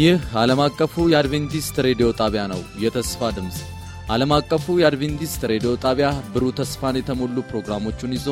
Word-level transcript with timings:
ይህ 0.00 0.20
ዓለም 0.40 0.60
አቀፉ 0.64 0.94
የአድቬንቲስት 1.12 1.76
ሬዲዮ 1.86 2.08
ጣቢያ 2.20 2.42
ነው። 2.52 2.60
የተስፋ 2.82 3.30
ድምፅ 3.36 3.56
ዓለም 4.10 4.30
አቀፉ 4.36 4.74
የአድቬንቲስት 4.80 5.42
ሬዲዮ 5.50 5.70
ጣቢያ 5.82 6.08
ብሩህ 6.32 6.52
ተስፋን 6.58 6.98
የተሞሉ 6.98 7.36
ፕሮግራሞቹን 7.50 8.12
ይዞ 8.16 8.28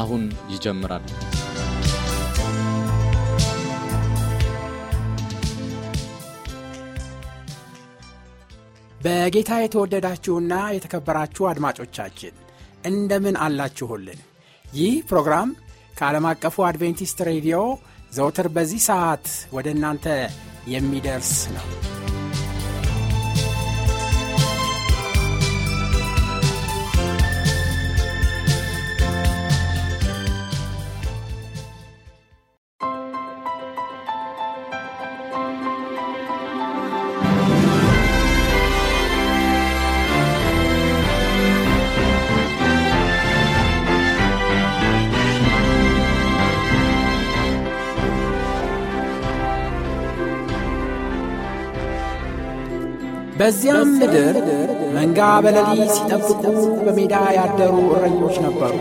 አሁን 0.00 0.22
ይጀምራል። 0.52 1.04
በጌታ 9.00 9.50
የተወደዳችሁና 9.60 10.54
የተከበራችሁ 10.76 11.48
አድማጮቻችን 11.50 12.34
እንደምን 12.84 13.38
አላችሁልን? 13.46 14.20
ይህ 14.64 14.94
ፕሮግራም 15.10 15.50
ከዓለም 15.94 16.28
አቀፉ 16.30 16.64
አድቬንቲስት 16.68 17.20
ሬዲዮ 17.30 17.58
ዘውትር 18.12 18.48
በዚህ 18.56 18.82
ሰዓት 18.88 19.26
ወደ 19.52 19.68
እናንተ 19.76 20.06
የሚደርስ 20.68 21.48
ነው። 21.48 21.66
በዚያም 53.42 53.88
ምድር 54.00 54.36
መንጋ 54.94 55.20
በሌሊት 55.44 55.88
ሲጠብቁ 55.94 56.42
በሜዳ 56.84 57.14
ያደሩ 57.36 57.76
እረኞች 57.94 58.36
ነበሩ። 58.44 58.74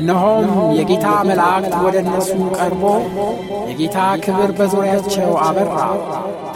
እነሆም 0.00 0.48
የጌታ 0.78 1.06
መላእክት 1.28 1.74
ወደ 1.84 1.96
እነሱ 2.02 2.28
ቀርቦ 2.56 2.82
የጌታ 3.70 3.96
ክብር 4.24 4.50
በዙሪያቸው 4.58 5.30
አበራ፣ 5.46 5.78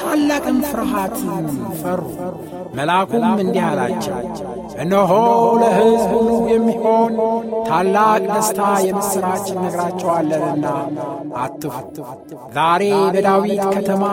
ታላቅም 0.03 0.59
ፍርሃትን 0.69 1.47
ፈሩ። 1.81 2.03
መልአኩም 2.75 3.25
እንዲህ 3.37 3.63
አላቸው፣ 3.67 4.17
እነሆ 4.83 5.11
ለሕዝብ 5.61 6.11
ሁሉ 6.13 6.31
የሚሆን 6.53 7.13
ታላቅ 7.69 8.23
ደስታ 8.29 8.61
የምሥራች 8.87 9.47
እነግራቸዋለንና 9.55 10.67
አትፍሩ። 11.37 12.05
ዛሬ 12.57 12.83
በዳዊት 13.15 13.65
ከተማ 13.77 14.05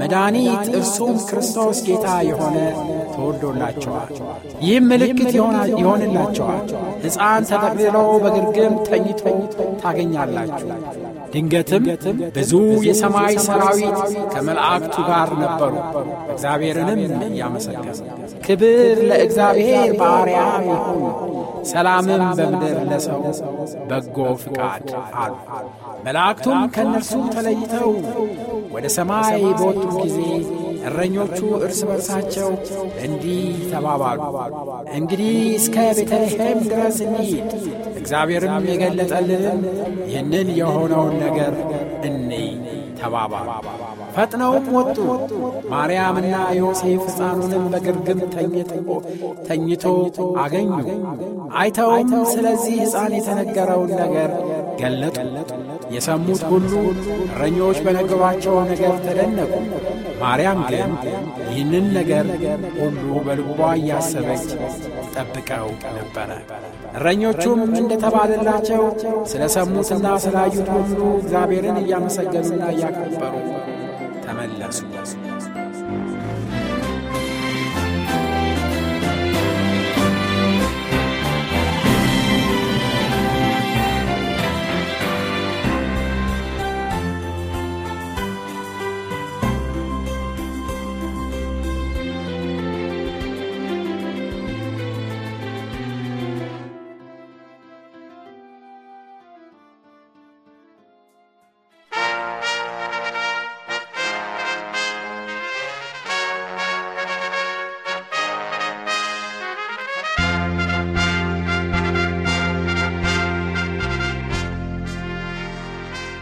መድኃኒት 0.00 0.64
እርሱም 0.74 1.16
ክርስቶስ 1.28 1.80
ጌታ 1.88 2.06
የሆነ 2.28 2.56
ተወልዶላቸዋል። 3.14 4.12
ይህም 4.62 4.86
ምልክት 4.92 5.32
ይሆንላቸዋል፣ 5.78 6.64
ሕፃን 7.04 7.48
ተጠቅልሎ 7.50 7.96
በግርግም 8.24 8.76
ተኝቶ 8.88 9.22
ታገኛላችሁ። 9.82 10.68
ድንገትም 11.32 11.84
ብዙ 12.36 12.52
የሰማይ 12.86 13.34
ሰራዊት 13.46 13.98
ከመላእክቱ 14.32 14.96
ጋር 15.08 15.30
ነበሩ፣ 15.42 15.72
እግዚአብሔርንም 16.32 17.00
እያመሰገኑ 17.28 17.98
ክብር 18.46 18.98
ለእግዚአብሔር 19.10 19.90
በአርያም 20.00 20.66
ይሁን፣ 20.70 21.02
ሰላምም 21.70 22.24
በምድር 22.38 22.78
ለሰው 22.90 23.22
በጎ 23.90 24.16
ፍቃድ 24.42 24.88
አሉ። 25.20 25.34
መላእክቱም 26.06 26.60
ከእነርሱ 26.74 27.12
ተለይተው 27.34 27.90
ወደ 28.74 28.86
ሰማይ 28.96 29.28
በወጡ 29.58 29.84
ጊዜ 29.98 30.18
እረኞቹ 30.88 31.38
እርስ 31.66 31.80
በርሳቸው 31.88 32.50
እንዲህ 33.04 33.40
ተባባሉ፣ 33.72 34.20
እንግዲህ 34.98 35.32
እስከ 35.58 35.76
ቤተልሔም 35.98 36.60
ድረስ 36.68 36.98
እንሂድ፣ 37.06 37.48
እግዚአብሔርም 38.06 38.66
የገለጠልንን 38.70 39.60
ይህንን 40.08 40.48
የሆነውን 40.58 41.14
ነገር 41.22 41.54
እንይ 42.06 42.46
ተባባሉ። 43.00 43.48
ፈጥነውም 44.16 44.66
ወጡ። 44.76 44.98
ማርያምና 45.72 46.34
ዮሴፍ 46.58 47.02
ሕፃኑንም 47.08 47.64
በግርግም 47.72 48.20
ተኝቶ 49.48 49.84
አገኙ። 50.42 50.70
አይተውም 51.56 52.12
ስለዚህ 52.32 52.76
ሕፃን 52.82 53.12
የተነገረውን 53.16 53.92
ነገር 54.00 54.30
ገለጡ። 54.80 55.18
የሰሙት 55.94 56.42
ሁሉ 56.50 56.72
እረኞች 57.26 57.78
በነገሯቸው 57.84 58.56
ነገር 58.70 58.94
ተደነቁ። 59.04 59.52
ማርያም 60.22 60.60
ግን 60.70 60.90
ይህንን 61.48 61.86
ነገር 61.96 62.26
ሁሉ 62.78 63.04
በልቧ 63.26 63.58
እያሰበች 63.78 64.44
ትጠብቀው 65.06 65.68
ነበረ። 65.98 66.30
እረኞቹም 66.96 67.60
እንደተባለላቸው 67.76 68.82
ስለ 69.30 69.42
ሰሙትና 69.56 70.06
ስላዩት 70.24 70.68
ሁሉ 70.76 70.98
እግዚአብሔርን 71.18 71.78
እያመሰገኑና 71.82 72.62
እያከበሩ 72.74 73.34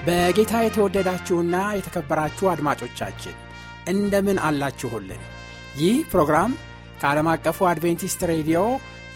በጌታ 0.07 0.55
የተወደዳችሁና 0.63 1.57
የተከበራችሁ 1.77 2.47
አድማጮቻችን 2.51 3.37
እንደምን 3.93 4.39
አላችሁልን? 4.47 5.23
ይህ 5.81 5.97
ፕሮግራም 6.11 6.53
ከዓለም 7.01 7.29
አቀፉ 7.33 7.59
አድቬንቲስት 7.71 8.21
ሬዲዮ 8.33 8.59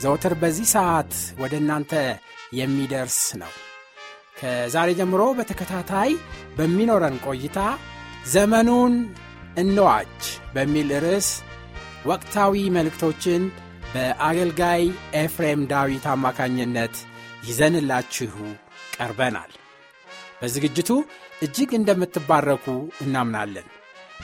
ዘውትር 0.03 0.35
በዚህ 0.43 0.69
ሰዓት 0.75 1.13
ወደ 1.43 1.55
እናንተ 1.63 1.93
የሚደርስ 2.59 3.19
ነው። 3.43 3.53
ከዛሬ 4.41 4.89
ጀምሮ 5.01 5.23
በተከታታይ 5.39 6.11
በሚኖረን 6.59 7.17
ቆይታ 7.27 7.59
ዘመኑን 8.33 8.95
እንዋጅ 9.59 10.19
በሚል 10.55 10.91
ርዕስ 11.05 11.31
ወቅታዊ 12.07 12.65
መልእክቶችን 12.77 13.45
በአገልጋይ 13.95 14.83
ኤፍሬም 15.23 15.63
ዳዊት 15.73 16.07
አማካኝነት 16.15 16.97
ይዘንላችሁ 17.49 18.35
ቀርበናል። 18.97 19.53
በዝግጅቱ 20.43 20.91
እጅግ 21.43 21.71
እንደምትባረኩ 21.79 22.67
እናምናለን። 23.05 23.67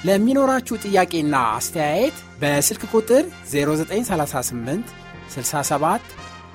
ለሚኖራችሁ 0.04 0.76
ጥያቄና 0.84 1.34
አስተያየት 1.56 2.16
በስልክ 2.40 2.82
ቁጥር 2.92 3.24
0938 3.52 4.94
67 5.34 6.14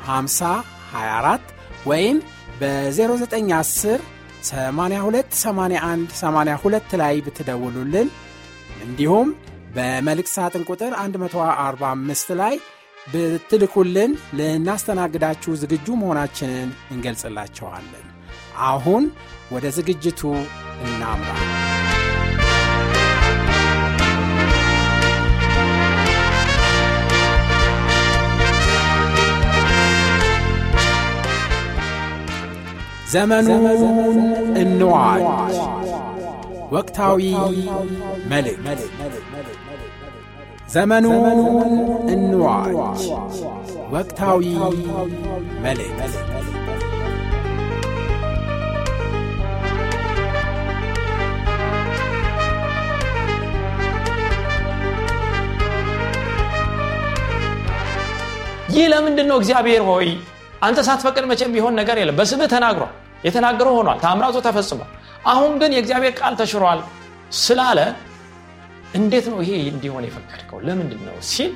50 0.10 0.52
24 0.94 1.54
ወይም 1.86 2.18
በ0910 2.62 4.02
82 4.44 5.38
81 5.40 6.18
82 6.20 6.98
ላይ 7.02 7.16
ብትደውሉልን 7.26 8.10
እንዲሁም 8.84 9.30
በመልእክት 9.76 10.34
ሳጥን 10.36 10.64
ቁጥር 10.70 10.94
145 11.18 12.36
ላይ 12.42 12.56
ብትልኩልን 13.08 14.12
ልናስተናግዳችሁ 14.40 15.52
ዝግጁ 15.62 15.88
መሆናችንን 16.02 16.70
እንገልጽላቸዋለን። 16.92 18.09
አሁን 18.68 19.04
ወደ 19.52 19.66
ዝግጅቱ 19.70 20.22
እናምራ። 20.84 21.30
ዘመኑን 33.12 33.64
እንዋጅ 34.56 35.24
ወቅታዊ 36.72 37.22
መልእክት። 38.32 38.82
ዘመኑን 40.70 41.40
እንዋጅ 42.10 43.02
ወቅታዊ 43.94 44.44
መልእክት 45.64 46.14
ይህ 58.70 58.86
ለምንድን 58.94 59.28
ነው 59.32 59.38
እግዚአብሔር 59.42 59.84
ሆይ 59.90 60.08
አንተ 60.62 60.80
ሳትፈቅድ 60.88 61.26
መቼም 61.32 61.52
ቢሆን 61.56 61.74
ነገር 61.80 61.98
የለም። 62.00 62.18
በስምህ 62.20 62.50
ተናግሯል። 62.54 62.92
የተናገረው 63.26 63.74
ሆኗል። 63.78 63.98
ታምራቱ 64.04 64.38
ተፈጽሟል። 64.46 64.90
አሁን 65.26 65.54
ግን 65.62 65.72
የእግዚአብሔር 65.76 66.14
ቃል 66.20 66.34
ተሽሯል 66.40 66.80
ስላለ 67.40 67.80
እንዴት 68.94 69.26
ነው 69.32 69.40
ይሄ 69.44 69.52
እንዲሆን 69.72 70.04
የፈቀድከው? 70.08 70.60
ለምንድን 70.68 71.02
ነው 71.08 71.18
ሲል 71.32 71.52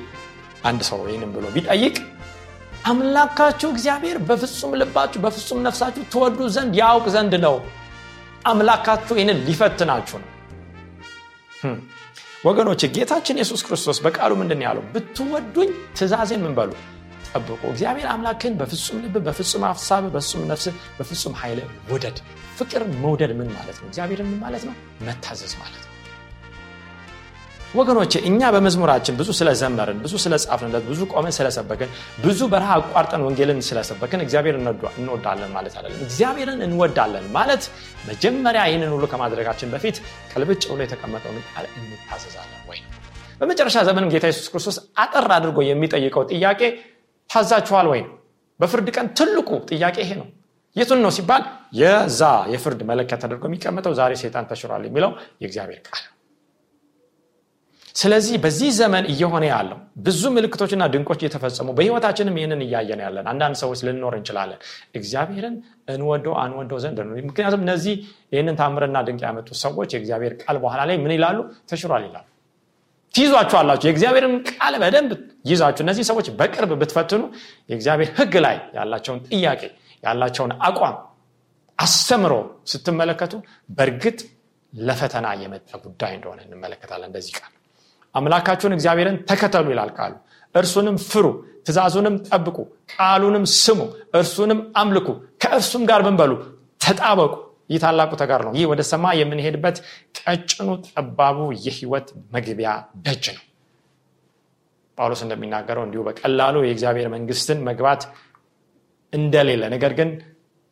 አንድ 0.64 0.80
ሰው 0.88 0.98
ይህንም 1.08 1.30
ብሎ 1.34 1.44
ቢጠይቅ 1.54 1.96
አምላካችሁ 2.84 3.68
እግዚአብሔር 3.74 4.16
በፍጹም 4.28 4.72
ልባችሁ 4.80 5.18
በፍጹም 5.24 5.60
ነፍሳችሁ 5.66 6.02
ትወዱ 6.12 6.38
ዘንድ 6.56 6.72
ያውቅ 6.80 7.06
ዘንድ 7.14 7.34
ነው። 7.46 7.56
አምላካችሁ 8.44 9.14
ይህንን 9.18 9.38
ሊፈትናችሁ 9.46 10.16
ነው። 10.22 10.30
ወገኖች 12.44 12.82
ጌታችን 12.94 13.38
የሱስ 13.40 13.62
ክርስቶስ 13.66 13.98
በቃሉ 14.06 14.32
ምንድን 14.40 14.62
ያለው? 14.66 14.82
ብትወዱኝ 14.94 15.70
ትእዛዜን 15.96 16.42
ምን 16.44 16.54
ጠብቁ 17.34 17.62
እግዚአብሔር 17.70 18.06
አምላክን 18.12 18.54
በፍጹም 18.60 18.98
ልብ 19.04 19.16
በፍጹም 19.26 19.64
ሀሳብ 19.70 20.04
በፍጹም 20.08 20.44
ነፍስ 20.50 20.66
በፍጹም 20.98 21.34
ኃይል 21.40 21.60
ውደድ። 21.92 22.18
ፍቅር 22.58 22.82
መውደድ 23.02 23.32
ምን 23.38 23.48
ማለት 23.56 23.76
ነው? 23.80 23.86
እግዚአብሔርን 23.90 24.28
ምን 24.30 24.38
ማለት 24.44 24.64
ነው? 24.68 24.74
መታዘዝ 25.06 25.54
ማለት 25.62 25.80
ነው። 25.80 25.90
ወገኖቼ 27.74 28.12
እኛ 28.28 28.40
በመዝሙራችን 28.54 29.14
ብዙ 29.20 29.28
ስለዘመርን 29.38 29.98
ብዙ 30.04 30.14
ስለጻፍንለት 30.24 30.84
ብዙ 30.90 31.00
ቆመን 31.12 31.32
ስለሰበክን 31.38 31.90
ብዙ 32.24 32.40
በረሃ 32.52 32.70
አቋርጠን 32.80 33.22
ወንጌልን 33.26 33.60
ስለሰበክን 33.68 34.20
እግዚአብሔር 34.26 34.56
እንወዳለን 34.92 35.50
ማለት 35.56 35.74
አለን 35.80 35.96
እግዚአብሔርን 36.06 36.60
እንወዳለን 36.68 37.26
ማለት 37.36 37.64
መጀመሪያ 38.10 38.62
ይህንን 38.70 38.92
ሁሉ 38.94 39.04
ከማድረጋችን 39.12 39.72
በፊት 39.74 39.98
ቅልብጭ 40.32 40.62
ብሎ 40.70 40.80
የተቀመጠውን 40.86 41.42
ቃል 41.50 41.66
እንታዘዛለን 41.80 42.62
ወይ 42.70 42.80
በመጨረሻ 43.40 43.78
ዘመንም 43.88 44.10
ጌታ 44.14 44.26
የሱስ 44.30 44.48
ክርስቶስ 44.52 44.76
አጠር 45.02 45.26
አድርጎ 45.38 45.58
የሚጠይቀው 45.68 46.24
ጥያቄ 46.32 46.60
ታዛችኋል 47.34 47.86
ወይ? 47.92 48.00
ነው 48.04 48.12
በፍርድ 48.60 48.88
ቀን 48.96 49.06
ትልቁ 49.18 49.48
ጥያቄ 49.70 49.96
ይሄ 50.04 50.10
ነው። 50.20 50.26
የቱን 50.76 51.00
ነው 51.04 51.12
ሲባል 51.16 51.42
የዛ 51.78 52.20
የፍርድ 52.52 52.80
መለኪያ 52.90 53.16
ተደርጎ 53.22 53.44
የሚቀመጠው 53.48 53.92
ዛሬ 53.98 54.12
ሴጣን 54.22 54.44
ተሽሯል 54.50 54.82
የሚለው 54.86 55.10
የእግዚአብሔር 55.42 55.80
ቃል። 55.88 56.02
ስለዚህ 57.94 58.36
በዚህ 58.44 58.70
ዘመን 58.78 59.04
እየሆነ 59.12 59.44
ያለው 59.50 59.76
ብዙ 60.06 60.22
ምልክቶችና 60.36 60.84
ድንቆች 60.92 61.20
እየተፈጸሙ 61.22 61.68
በህይወታችንም 61.76 62.38
ይህንን 62.38 62.62
እያየን 62.64 63.00
ያለን 63.04 63.26
አንዳንድ 63.32 63.56
ሰዎች 63.60 63.80
ልንኖር 63.86 64.14
እንችላለን። 64.18 64.58
እግዚአብሔርን 64.98 65.54
እንወደው 65.94 66.34
አንወደው 66.42 66.78
ዘንድ 66.84 66.98
ነው። 67.04 67.14
ምክንያቱም 67.28 67.62
እነዚህ 67.66 67.94
ይህንን 68.34 68.56
ታምርና 68.60 68.98
ድንቅ 69.08 69.22
ያመጡ 69.28 69.48
ሰዎች 69.62 69.90
የእግዚአብሔር 69.94 70.34
ቃል 70.42 70.58
በኋላ 70.64 70.80
ላይ 70.90 70.98
ምን 71.04 71.14
ይላሉ? 71.16 71.38
ተሽሯል 71.70 72.04
ይላሉ። 72.08 72.26
ትይዟችኋላችሁ። 73.14 73.86
የእግዚአብሔርን 73.88 74.34
ቃል 74.50 74.76
በደንብ 74.82 75.12
ይዛችሁ 75.44 75.82
እነዚህ 75.84 76.04
ሰዎች 76.10 76.26
በቅርብ 76.38 76.70
ብትፈትኑ 76.80 77.22
የእግዚአብሔር 77.70 78.10
ህግ 78.18 78.34
ላይ 78.44 78.56
ያላቸውን 78.76 79.20
ጥያቄ 79.28 79.62
ያላቸውን 80.02 80.52
አቋም 80.68 80.96
አስተምሮ 81.78 82.32
ስትመለከቱ 82.72 83.34
በእርግጥ 83.76 84.18
ለፈተና 84.72 85.26
የመጣ 85.40 85.70
ጉዳይ 85.84 86.12
እንደሆነ 86.16 86.40
እንመለከታለን። 86.46 87.08
እንደዚህ 87.10 87.34
ቃል 87.38 87.52
አምላካችሁን 88.14 88.74
እግዚአብሔርን 88.76 89.16
ተከተሉ 89.30 89.66
ይላል 89.72 89.90
ቃሉ። 89.98 90.14
እርሱንም 90.54 90.96
ፍሩ 91.08 91.26
ትእዛዙንም 91.66 92.16
ጠብቁ 92.28 92.56
ቃሉንም 92.94 93.44
ስሙ 93.56 93.80
እርሱንም 94.14 94.60
አምልኩ 94.80 95.08
ከእርሱም 95.42 95.82
ጋር 95.90 96.00
ብንበሉ 96.06 96.32
ተጣበቁ። 96.80 97.32
ይህ 97.70 97.78
ታላቁ 97.82 98.12
ተጋር 98.20 98.40
ነው። 98.46 98.52
ይህ 98.58 98.66
ወደ 98.70 98.80
ሰማይ 98.90 99.16
የምንሄድበት 99.20 99.76
ቀጭኑ 100.18 100.68
ጠባቡ 100.88 101.36
የህይወት 101.64 102.08
መግቢያ 102.34 102.70
ደጅ 103.04 103.24
ነው 103.36 103.44
ጳውሎስ 104.98 105.20
እንደሚናገረው 105.24 105.82
እንዲሁ 105.86 106.00
በቀላሉ 106.08 106.56
የእግዚአብሔር 106.64 107.08
መንግስትን 107.14 107.58
መግባት 107.68 108.02
እንደሌለ 109.12 109.62
ነገር 109.74 109.92
ግን 109.98 110.10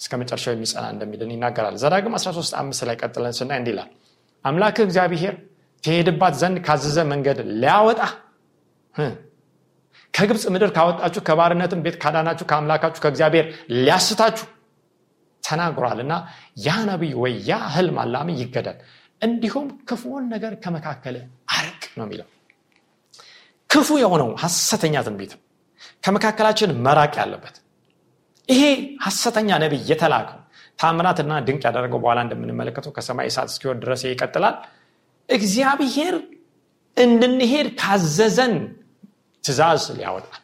እስከ 0.01 0.13
መጨረሻው 0.21 0.53
የሚጸና 0.55 0.85
እንደሚልን 0.95 1.33
ይናገራል። 1.35 1.75
ዘዳግም 1.83 2.15
13 2.19 2.57
አምስት 2.61 2.83
ላይ 2.89 2.97
ቀጥለን 3.03 3.35
ስናይ 3.39 3.59
እንዲላል 3.61 3.91
አምላክ 4.45 4.79
እግዚአብሔር 4.87 5.35
ትሄድባት 5.85 6.35
ዘንድ 6.41 6.59
ካዘዘ 6.67 6.99
መንገድ 7.13 7.39
ሊያወጣ 7.63 8.01
ከግብፅ 10.15 10.45
ምድር 10.55 10.71
ካወጣችሁ 10.77 11.23
ከባርነትም 11.29 11.81
ቤት 11.85 11.97
ካዳናችሁ 12.03 12.45
ከአምላካችሁ 12.51 13.01
ከእግዚአብሔር 13.05 13.47
ሊያስታችሁ 13.77 14.47
ተናግሯል 15.43 16.01
እና 16.05 16.15
ያ 16.67 16.75
ነቢይ 16.91 17.15
ወይ 17.23 17.35
ያ 17.49 17.59
ህልም 17.75 17.97
አላሚ 18.03 18.29
ይገደል። 18.43 18.77
እንዲሁም 19.23 19.67
ክፉውን 19.89 20.25
ነገር 20.35 20.53
ከመካከል 20.65 21.17
አርቅ 21.57 21.83
ነው 21.99 22.05
የሚለው 22.07 22.29
ክፉ 23.73 23.89
የሆነው 24.03 24.31
ሐሰተኛ 24.43 24.95
ትንቢት 25.07 25.33
ከመካከላችን 26.05 26.71
መራቅ 26.85 27.15
ያለበት። 27.21 27.57
ይሄ 28.49 28.63
ሐሰተኛ 29.05 29.51
ነቢይ 29.63 29.83
የተላከው 29.91 30.39
ታምራትና 30.79 31.33
ድንቅ 31.47 31.63
ያደረገው 31.69 31.99
በኋላ 32.03 32.21
እንደምንመለከተው 32.27 32.93
ከሰማይ 32.97 33.27
እሳት 33.31 33.49
እስኪወድ 33.53 33.79
ድረስ 33.85 34.03
ይቀጥላል። 34.07 34.57
እግዚአብሔር 35.29 36.15
እንድንሄድ 36.97 37.69
ካዘዘን 37.81 38.55
ትእዛዝ 39.45 39.85
ሊያወጣል 39.99 40.39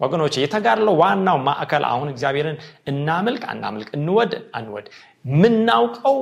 ወገኖች 0.00 0.34
የተጋድለው 0.42 0.94
ዋናው 1.02 1.38
ማዕከል 1.48 1.84
አሁን 1.90 2.08
እግዚአብሔርን 2.12 2.56
እናምልክ 2.90 3.42
አናምልክ 3.52 3.90
እንወድ 3.98 4.32
አንወድ 4.58 4.86
የምናውቀው 5.24 6.16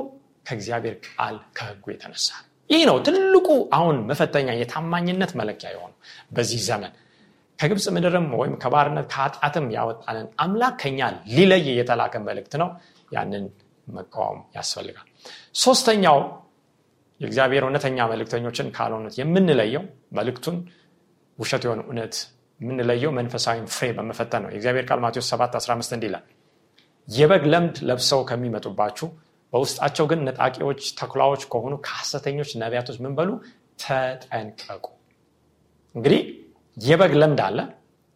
ከእግዚአብሔር 0.47 0.95
ቃል 1.07 1.35
ከህጉ 1.57 1.85
የተነሳ 1.93 2.27
ይህ 2.69 2.81
ነው 2.89 2.97
ትልቁ 3.05 3.47
አሁን 3.75 3.97
መፈተኛ 4.09 4.49
የታማኝነት 4.57 5.31
መለኪያ 5.39 5.69
የሆኑ 5.73 5.91
በዚህ 6.35 6.61
ዘመን። 6.67 6.93
ከግብፅ 7.59 7.85
ምድርም 7.95 8.27
ወይም 8.39 8.53
ከባርነት 8.61 9.07
ከኃጢአትም 9.13 9.65
ያወጣንን 9.75 10.27
አምላክ 10.43 10.75
ከኛ 10.81 10.99
ሊለይ 11.35 11.65
የተላከ 11.79 12.21
መልእክት 12.27 12.53
ነው። 12.61 12.69
ያንን 13.11 13.45
መቃወም 13.87 14.39
ያስፈልጋል። 14.55 15.07
ሶስተኛው 15.59 16.17
የእግዚአብሔር 17.21 17.63
እውነተኛ 17.65 17.97
መልእክተኞችን 18.11 18.67
ካልሆኑት 18.75 19.15
የምንለየው 19.19 19.83
መልእክቱን 20.17 20.57
ውሸት 21.39 21.63
የሆነ 21.65 21.81
እውነት 21.87 22.15
የምንለየው 22.59 23.11
መንፈሳዊ 23.17 23.57
ፍሬ 23.75 23.87
በመፈተን 23.97 24.41
ነው። 24.45 24.49
የእግዚአብሔር 24.51 24.85
ቃል 24.89 24.99
ማቴዎስ 25.05 25.27
7 25.33 25.57
15 25.59 25.95
እንዲላል 25.97 26.23
የበግ 27.07 27.43
ለምድ 27.53 27.77
ለብሰው 27.89 28.21
ከሚመጡባችሁ 28.29 29.07
በውስጣቸው 29.53 30.05
ግን 30.11 30.19
ነጣቂዎች 30.27 30.81
ተኩላዎች 30.99 31.43
ከሆኑ 31.51 31.73
ከሐሰተኞች 31.85 32.51
ነቢያቶች 32.61 32.97
ምን 33.03 33.13
በሉ? 33.17 33.29
ተጠንቀቁ። 33.83 34.85
እንግዲህ 35.95 36.21
የበግ 36.77 37.13
ለምድ 37.21 37.39
አለ 37.45 37.59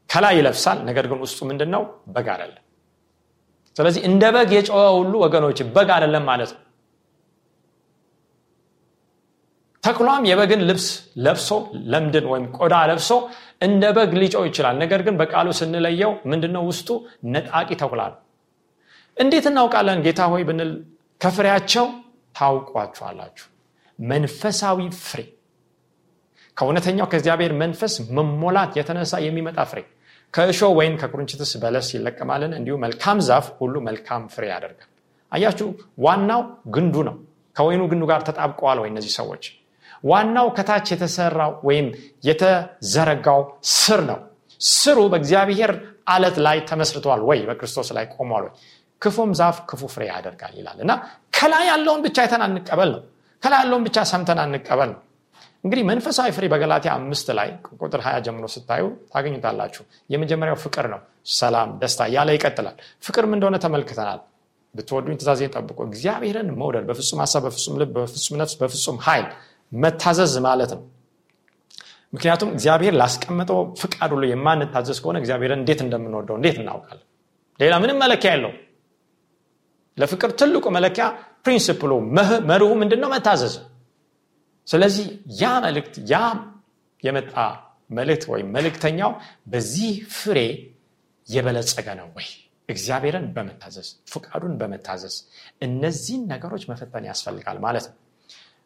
ከላይ 0.10 0.36
ይለብሳል 0.40 0.80
ነገር 0.90 1.06
ግን 1.12 1.20
ውስጡ 1.24 1.40
ምንድን 1.50 1.70
ነው 1.76 1.84
በግ 2.08 2.28
አይደለም። 2.34 2.60
ስለዚህ 3.76 4.02
እንደ 4.10 4.24
በግ 4.36 4.52
የጨወ 4.56 4.82
ሁሉ 4.98 5.14
ወገኖች 5.24 5.60
በግ 5.76 5.90
አይደለም 5.96 6.24
ማለት 6.30 6.52
ነው። 6.56 6.62
ተኩላም 9.84 10.24
የበግን 10.30 10.62
ልብስ 10.68 10.86
ለብሶ 11.18 11.50
ለምድን 11.92 12.26
ወይም 12.32 12.46
ቆዳ 12.58 12.76
ለብሶ 12.90 13.10
እንደ 13.62 13.84
በግ 13.98 14.12
ሊጮው 14.22 14.44
ይችላል። 14.50 14.76
ነገር 14.84 15.02
ግን 15.08 15.16
በቃሉ 15.22 15.48
ስንለየው 15.60 16.12
ምንድነው 16.32 16.64
ውስጡ? 16.70 16.90
ነጣቂ 17.34 17.70
ተኩላ 17.82 18.02
ነው። 18.12 18.20
እንዴት 19.18 19.46
እናውቃለን? 19.52 20.00
ጌታ 20.06 20.22
ሆይ 20.32 20.44
ብንል 20.50 20.72
ከፍሬያቸው 21.24 21.86
ታውቋችኋላችሁ 22.36 23.46
መንፈሳዊ 24.00 24.78
ፍሬ። 25.02 25.20
ከእውነተኛው 26.58 27.08
ከእግዚአብሔር 27.12 27.54
መንፈስ 27.62 27.94
መሞላት 28.18 28.72
የተነሳ 28.80 29.14
የሚመጣ 29.26 29.60
ፍሬ። 29.72 29.80
ከእሾ 30.34 30.62
ወይም 30.80 30.96
ከቁርንችትስ 31.02 31.52
በለስ 31.62 31.88
ይለቀማልን? 31.96 32.54
እንዲሁ 32.60 32.76
መልካም 32.84 33.18
ዛፍ 33.28 33.48
ሁሉ 33.60 33.76
መልካም 33.88 34.24
ፍሬ 34.34 34.44
ያደርጋል። 34.54 34.90
አያችሁ 35.32 35.68
ዋናው 36.06 36.42
ግንዱ 36.76 36.96
ነው። 37.08 37.16
ከወይኑ 37.56 37.82
ግንዱ 37.92 38.04
ጋር 38.12 38.22
ተጣብቀዋል 38.28 38.78
ወይ 38.84 38.90
እነዚህ 38.92 39.12
ሰዎች? 39.20 39.44
ዋናው 40.04 40.48
ከታች 40.58 40.88
የተሰራው 40.94 41.52
ወይም 41.68 41.88
የተዘረጋው 42.28 43.42
ስር 43.76 44.02
ነው። 44.10 44.20
ስሩ 44.74 45.00
በእግዚአብሔር 45.12 45.72
አለት 46.08 46.38
ላይ 46.46 46.58
ተመስርቷል 46.70 47.22
ወይ? 47.30 47.40
በክርስቶስ 47.50 47.90
ላይ 47.98 48.06
ቆሟል 48.14 48.44
ወይ 48.46 48.52
ክፉም 49.04 49.32
ዛፍ 49.40 49.58
ክፉ 49.70 49.82
ፍሬ 49.94 50.04
ያደርጋል 50.12 50.54
ይላል። 50.60 50.78
እና 50.84 50.92
ከላይ 51.38 51.66
ያለውን 51.70 52.02
ብቻ 52.06 52.18
አይተን 52.24 52.44
አንቀበል 52.48 52.92
ነው። 52.96 53.02
ከላይ 53.44 53.60
ያለውን 53.62 53.84
ብቻ 53.88 53.98
ሰምተን 54.12 54.40
አንቀበል 54.44 54.90
ነው። 54.94 55.02
እንግዲህ 55.64 55.84
መንፈሳዊ 55.90 56.30
ፍሬ 56.36 56.46
በገላትያ 56.54 56.92
አምስት 56.98 57.28
ላይ 57.38 57.50
ቁጥር 57.82 58.02
ሀያ 58.06 58.16
ጀምሮ 58.26 58.46
ስታዩ 58.54 58.84
ታገኙታላችሁ። 59.14 59.84
የመጀመሪያው 60.14 60.58
ፍቅር 60.64 60.86
ነው። 60.94 61.02
ሰላም 61.38 61.70
ደስታ 61.82 62.08
እያለ 62.10 62.30
ይቀጥላል። 62.36 62.76
ፍቅርም 63.04 63.34
እንደሆነ 63.38 63.58
ተመልክተናል። 63.66 64.20
ብትወዱኝ 64.76 65.16
ትእዛዜን 65.20 65.52
ጠብቆ 65.56 65.80
እግዚአብሔርን 65.88 66.50
መውደድ 66.60 66.86
በፍጹም 66.90 67.20
ሀሳብ 67.24 67.44
በፍጹም 67.48 67.76
ልብ 67.82 67.94
በፍጹም 67.98 68.36
ነፍስ 68.42 68.56
በፍጹም 68.62 68.98
ኃይል 69.06 69.28
መታዘዝ 69.72 70.36
ማለት 70.48 70.72
ነው። 70.76 70.82
ምክንያቱም 72.14 72.50
እግዚአብሔር 72.56 72.94
ላስቀመጠው 73.02 73.60
ፍቃድ 73.82 74.12
ሁሉ 74.16 74.24
የማንታዘዝ 74.32 74.98
ከሆነ 75.04 75.18
እግዚአብሔርን 75.22 75.62
እንዴት 75.62 75.80
እንደምንወደው 75.86 76.36
እንዴት 76.40 76.58
እናውቃለን? 76.62 77.06
ሌላ 77.60 77.74
ምንም 77.84 77.98
መለኪያ 78.04 78.30
የለው 78.36 78.52
ለፍቅር 79.98 80.32
ትልቁ 80.40 80.66
መለኪያ 80.76 81.06
principle 81.46 81.83
ኡ 81.83 81.92
መርሁ 82.50 82.70
ምንድን 82.82 83.00
ነው 83.04 83.10
መታዘዝ። 83.14 83.56
ስለዚህ 84.68 85.08
ያ 85.42 85.50
መልእክት 85.66 85.96
ያ 86.12 86.16
የመጣ 87.04 87.34
መልእክት 87.90 88.24
ወይም 88.32 88.48
መልእክተኛው 88.56 89.12
በዚህ 89.52 89.92
ፍሬ 90.18 90.40
የበለጸገ 91.28 91.88
ነው 92.00 92.08
ወይ? 92.18 92.28
እግዚአብሔርን 92.70 93.26
በመታዘዝ 93.36 93.88
ፍቃዱን 94.12 94.54
በመታዘዝ 94.60 95.16
እነዚህን 95.66 96.24
ነገሮች 96.32 96.64
መፈተን 96.70 97.06
ያስፈልጋል 97.10 97.58
ማለት 97.66 97.86
ነው። 97.90 97.98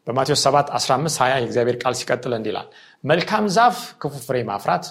በማቴዎስ 0.08 0.42
7 0.48 0.70
15 0.78 1.18
20 1.18 1.40
የእግዚአብሔር 1.40 1.78
ቃል 1.82 1.94
ሲቀጥል 2.00 2.34
እንዲላል 2.38 2.68
መልካም 3.04 3.46
ዛፍ 3.58 3.80
ክፉ 4.02 4.14
ፍሬ 4.28 4.38
ማፍራት 4.50 4.86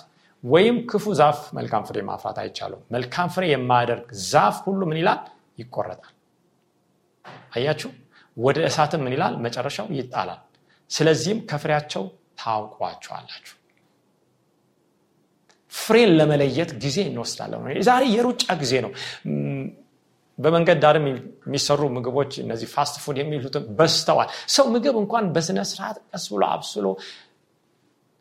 ወይም 0.45 0.77
ክፉ 0.91 1.15
ዛፍ 1.21 1.39
መልካም 1.59 1.85
ፍሬ 1.89 2.01
ማፍራት 2.11 2.39
አይቻሉም 2.43 2.83
መልካም 2.95 3.31
ፍሬ 3.35 3.45
የማያደርግ 3.53 4.09
ዛፍ 4.31 4.59
ሁሉ 4.67 4.81
ምን 4.91 4.99
ይላል? 5.03 5.21
ይቆረጣል 5.59 6.13
አያችሁ? 7.57 7.91
ወደ 8.37 8.59
እሳትም 8.69 9.01
ምን 9.05 9.13
ይላል? 9.17 9.35
መጨረሻው 9.45 9.87
ይጣላል። 9.99 10.41
ስለዚህም 10.91 11.39
ከፍሬያቸው 11.51 12.03
ታውቋቸዋላችሁ። 12.41 13.55
ፍሬን 15.73 16.11
ለመለየት 16.19 16.71
ጊዜ 16.83 16.99
እንወስዳለን። 17.11 17.61
ዛሬ 17.89 18.03
የሩጫ 18.15 18.45
ጊዜ 18.63 18.73
ነው። 18.85 18.91
በመንገድ 20.39 20.79
ዳርም 20.83 21.05
የሚሰሩ 21.09 21.83
ምግቦች 21.97 22.33
እነዚህ 22.43 22.69
fast 22.75 22.97
food 23.05 23.17
የሚሉትም 23.21 23.65
በስተዋል 23.79 24.29
ሰው 24.55 24.67
ምግብ 24.75 24.97
እንኳን 25.03 25.25
በስነ 25.35 25.61
ስርዓት 25.71 25.99
ቀስ 26.11 26.25
ብሎ 26.33 26.43
አብስሎ 26.55 26.87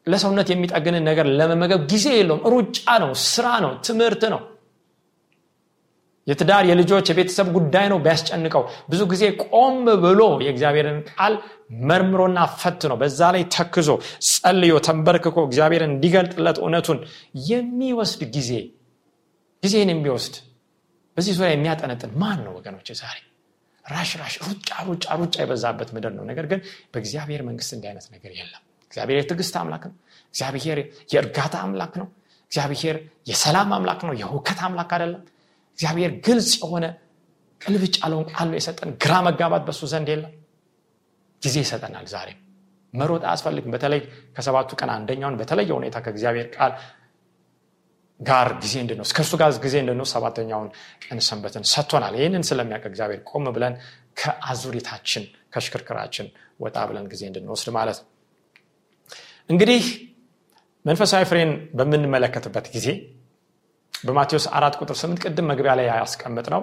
ለሰውነት 0.07 0.47
የሚጠግንን 0.53 1.03
ነገር 1.09 1.27
ለመመገብ 1.39 1.81
ጊዜ 1.91 2.07
የለውም። 2.17 2.43
ሩጫ 2.53 2.79
ነው 3.03 3.11
ስራ 3.27 3.47
ነው 3.65 3.71
ትምህርት 3.87 4.23
ነው 4.33 4.41
የትዳር 6.27 6.63
የልጆች 6.69 7.07
የቤተሰብ 7.11 7.47
ጉዳይ 7.55 7.85
ነው 7.91 7.97
ቢያስጨንቀው። 8.05 8.63
ብዙ 8.91 9.01
ጊዜ 9.11 9.23
ቆም 9.45 9.75
ብሎ 10.03 10.21
የእግዚአብሔርን 10.45 10.97
ቃል 11.11 11.33
መርምሮና 11.89 12.39
ፈት 12.55 12.81
ነው 12.91 12.97
በዛ 13.01 13.29
ላይ 13.35 13.43
ተክዞ 13.55 13.89
ጸልዮ 14.29 14.73
ተንበርክኮ 14.87 15.37
እግዚአብሔርን 15.47 15.93
እንዲገልጥለት 15.93 16.57
እውነቱን 16.63 16.99
የሚወስድ 17.49 18.23
ጊዜ 18.35 18.51
ጊዜን 19.63 19.91
የሚወስድ 19.93 20.35
በዚህ 21.17 21.33
ዙሪያ 21.37 21.51
የሚያጠነጥን 21.53 22.11
ማን 22.21 22.39
ነው 22.45 22.53
ወገኖች 22.57 22.89
ዛሬ 22.99 23.17
ራሽ 23.85 24.11
ራሽ 24.21 24.35
ሩጫ 24.45 24.69
ሩጫ 24.87 25.05
ሩጫ 25.19 25.35
የበዛበት 25.41 25.89
ምድር 25.95 26.11
ነው። 26.17 26.23
ነገር 26.29 26.45
ግን 26.51 26.59
በእግዚአብሔር 26.93 27.41
መንግስት 27.47 27.71
እንዲህ 27.75 27.89
አይነት 27.91 28.05
ነገር 28.15 28.31
የለም። 28.37 28.61
እግዚአብሔር 28.91 29.17
የትዕግስት 29.19 29.55
አምላክ 29.61 29.83
ነው። 29.89 29.95
እግዚአብሔር 30.33 30.79
የእርጋታ 31.13 31.55
አምላክ 31.65 31.93
ነው። 32.01 32.07
እግዚአብሔር 32.51 32.97
የሰላም 33.29 33.71
አምላክ 33.77 34.01
ነው። 34.07 34.13
የውከት 34.21 34.59
አምላክ 34.67 34.91
አይደለም 34.97 35.23
እግዚአብሔር 35.79 36.11
ግልጽ 36.25 36.51
የሆነ 36.59 36.85
ቅልብጭ 37.61 37.95
ያለውን 38.01 38.25
ቃል 38.31 38.49
የሰጠን 38.57 38.89
ግራ 39.03 39.13
መጋባት 39.27 39.63
በሱ 39.67 39.81
ዘንድ 39.91 40.09
የለም። 40.13 40.33
ጊዜ 41.41 41.55
ይሰጠናል 41.63 42.05
ዛሬ 42.11 42.29
መሮጥ 42.93 43.23
አያስፈልግም። 43.27 43.71
በተለይ 43.75 44.01
ከሰባቱ 44.35 44.69
ቀን 44.79 44.89
አንደኛውን 44.93 45.35
በተለየ 45.39 45.71
ሁኔታ 45.77 45.97
ከእግዚአብሔር 46.05 46.47
ቃል 46.55 46.71
ጋር 48.19 48.47
ጊዜ 48.63 48.75
እንድንወስድ 48.83 49.13
ከእርሱ 49.17 49.33
ጋር 49.41 49.49
ጊዜ 49.63 49.75
እንድንወስድ 49.81 50.13
ሰባተኛውን 50.15 50.69
ቀን 51.03 51.19
ሰንበትን 51.27 51.63
ሰጥቶናል። 51.71 52.13
ይህንን 52.19 52.43
ስለሚያውቅ 52.49 52.85
እግዚአብሔር 52.91 53.19
ቆም 53.29 53.47
ብለን 53.55 53.73
ከአዙሪታችን 54.19 55.23
ከሽክርክራችን 55.53 56.27
ወጣ 56.63 56.77
ብለን 56.89 57.07
ጊዜ 57.13 57.21
እንድንወስድ 57.29 57.69
ማለት 57.77 57.97
ነው። 58.01 58.07
እንግዲህ 59.49 59.83
መንፈሳዊ 60.85 61.23
ፍሬን 61.29 61.51
በምንመለከትበት 61.77 62.65
ጊዜ 62.75 62.87
በማቴዎስ 64.05 64.45
አራት 64.57 64.75
ቁጥር 64.81 64.97
ስምንት 65.01 65.19
ቅድም 65.23 65.47
መግቢያ 65.51 65.73
ላይ 65.79 65.87
ያስቀምጥ 65.91 66.47
ነው 66.53 66.61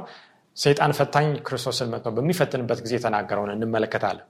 ሰይጣን 0.56 0.92
ፈታኝ 0.98 1.28
ክርስቶስን 1.46 1.88
መጥቶ 1.92 2.08
በሚፈትንበት 2.16 2.80
ጊዜ 2.84 2.92
የተናገረውን 2.98 3.52
እንመለከታለን። 3.54 4.26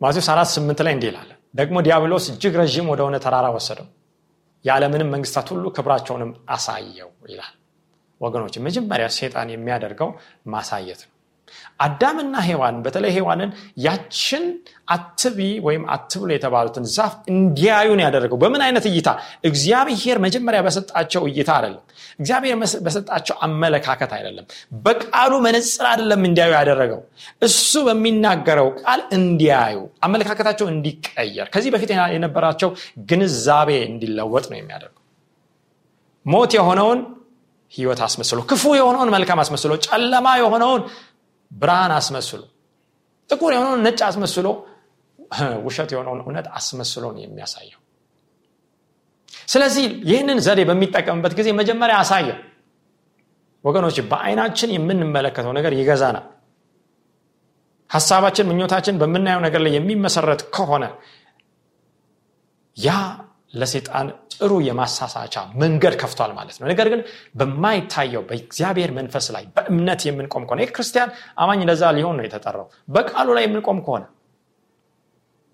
ማቴዎስ 0.00 0.28
አራት 0.34 0.48
ስምንት 0.54 0.80
ላይ 0.86 0.94
እንዲህ 0.96 1.08
ይላል 1.10 1.28
ደግሞ 1.54 1.76
ዲያብሎስ 1.86 2.24
እጅግ 2.32 2.54
ረዥም 2.60 2.86
ወደሆነ 2.92 3.16
ተራራ 3.24 3.46
ወሰደው 3.56 3.88
የዓለምንም 4.64 5.10
መንግስታት 5.14 5.48
ሁሉ 5.52 5.64
ክብራቸውንም 5.76 6.30
አሳየው 6.50 7.10
ይላል። 7.30 7.54
ወገኖች 8.20 8.54
መጀመሪያ 8.66 9.06
ሴጣን 9.16 9.48
የሚያደርገው 9.52 10.10
ማሳየት 10.52 11.00
ነው 11.02 11.11
አዳምና 11.80 12.34
ሔዋን 12.46 12.76
በተለይ 12.84 13.12
ሔዋንን 13.16 13.50
ያችን 13.86 14.44
አትቢ 14.88 15.38
ወይም 15.66 15.82
አትብሎ 15.94 16.30
የተባሉትን 16.34 16.84
ዛፍ 16.94 17.14
እንዲያዩን 17.32 18.00
ያደረገው። 18.04 18.38
በምን 18.42 18.62
አይነት 18.66 18.84
እይታ? 18.90 19.08
እግዚአብሔር 19.44 20.16
መጀመሪያ 20.24 20.60
በሰጣቸው 20.66 21.22
እይታ 21.30 21.50
አይደለም። 21.58 21.82
እግዚአብሔር 22.18 22.56
በሰጣቸው 22.86 23.36
አመለካከት 23.46 24.10
አይደለም። 24.16 24.46
በቃሉ 24.84 25.32
መነፅር 25.46 25.86
አይደለም 25.92 26.22
እንዲያዩ 26.28 26.52
ያደረገው። 26.58 27.00
እሱ 27.42 27.72
በሚናገረው 27.88 28.68
ቃል 28.82 29.02
እንዲያዩ 29.18 29.78
አመለካከታቸው 30.02 30.68
እንዲቀየር 30.74 31.48
ከዚህ 31.54 31.72
በፊት 31.74 31.92
የነበራቸው 32.16 32.72
ግንዛቤ 33.10 33.70
እንዲለወጥ 33.88 34.46
ነው 34.52 34.58
የሚያደርገው። 34.60 34.98
ሞት 36.26 36.52
የሆነውን 36.56 37.00
ህይወት 37.72 38.00
አስመስሎ 38.06 38.38
ክፉ 38.50 38.64
የሆነውን 38.78 39.10
መልካም 39.14 39.40
አስመስሎ 39.42 39.72
ጨለማ 39.86 40.26
የሆነውን 40.40 40.82
ብርሃን 41.52 41.92
አስመስሎ 41.96 42.40
ጥቁር 43.30 43.52
የሆነውን 43.54 43.82
ነጭ 43.86 44.00
አስመስሎ 44.08 44.46
ውሸት 45.66 45.90
የሆነውን 45.94 46.20
እውነት 46.24 46.46
አስመስሎ 46.58 47.04
ነው 47.14 47.20
የሚያሳየው። 47.22 47.78
ስለዚህ 49.48 49.84
ይህንን 50.10 50.38
ዘዴ 50.46 50.60
በሚጠቀምበት 50.68 51.32
ጊዜ 51.38 51.48
መጀመሪያ 51.60 51.96
አሳየው 52.02 52.38
ወገኖች 53.64 53.96
በአይናችን 54.10 54.70
የምንመለከተው 54.74 55.52
ነገር 55.58 55.72
ይገዛናል። 55.78 56.26
ሀሳባችን 57.90 58.48
ምኞታችን 58.50 58.98
በምናየው 59.00 59.40
ነገር 59.46 59.60
ላይ 59.64 59.72
የሚመሰረት 59.76 60.42
ከሆነ 60.54 60.84
ያ 62.76 62.90
ለሴጣን 63.54 64.06
ጥሩ 64.34 64.52
የማሳሳቻ 64.66 65.34
መንገድ 65.62 65.94
ከፍቷል 66.00 66.30
ማለት 66.36 66.56
ነው። 66.60 66.66
ነገር 66.70 66.86
ግን 66.92 67.00
በማይታየው 67.38 68.22
በእግዚአብሔር 68.28 68.90
መንፈስ 68.98 69.26
ላይ 69.34 69.44
በእምነት 69.56 70.00
የምንቆም 70.08 70.44
ከሆነ 70.48 70.66
ክርስቲያን 70.70 71.10
አማኝ 71.42 71.62
ለዛ 71.70 71.92
ሊሆን 71.96 72.16
ነው 72.18 72.24
የተጠራው። 72.26 72.66
በቃሉ 72.94 73.28
ላይ 73.36 73.44
የምንቆም 73.46 73.80
ከሆነ 73.86 74.04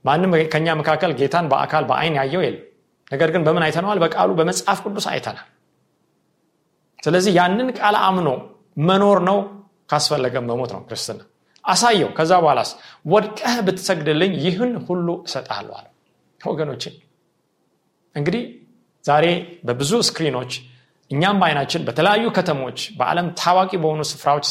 ማንም 0.05 0.33
ከኛ 0.53 0.67
መካከል 0.81 1.13
ጌታን 1.21 1.47
በአካል 1.53 1.85
በአይን 1.89 2.17
ያየው 2.21 2.43
የለም። 2.45 2.65
ነገር 3.11 3.29
ግን 3.35 3.43
በምን 3.47 3.63
አይተነዋል? 3.67 3.99
በቃሉ 4.05 4.31
በመጽሐፍ 4.39 4.79
ቅዱስ 4.85 5.07
አይተናል። 5.13 5.47
ስለዚህ 6.99 7.33
ያንን 7.39 7.69
ቃል 7.79 7.97
አምኖ 8.03 8.29
መኖር 8.89 9.19
ነው 9.29 9.39
ካስፈለገ 9.91 10.37
መሞት 10.47 10.71
ነው 10.75 10.81
ክርስትና። 10.89 11.21
አሳየው። 11.65 12.11
ከዛ 12.17 12.33
በኋላስ 12.43 12.71
ወድቀህ 13.13 13.57
ብትሰግድልኝ 13.67 14.33
ይህን 14.45 14.73
ሁሉ 14.87 15.09
እሰጣለሁ 15.27 15.75
አለ። 15.79 15.87
ወገኖችን 16.41 16.95
እንግዲህ 18.19 18.43
ዛሬ 19.05 19.27
በብዙ 19.67 19.93
screen 20.09 20.35
ኦች 20.35 20.53
እኛም 21.11 21.37
በአይናችን 21.41 21.85
በተለያዩ 21.87 22.25
ከተሞች 22.37 22.79
በዓለም 22.99 23.29
ታዋቂ 23.41 23.71
በሆኑ 23.83 24.01
ስፍራዎች 24.11 24.45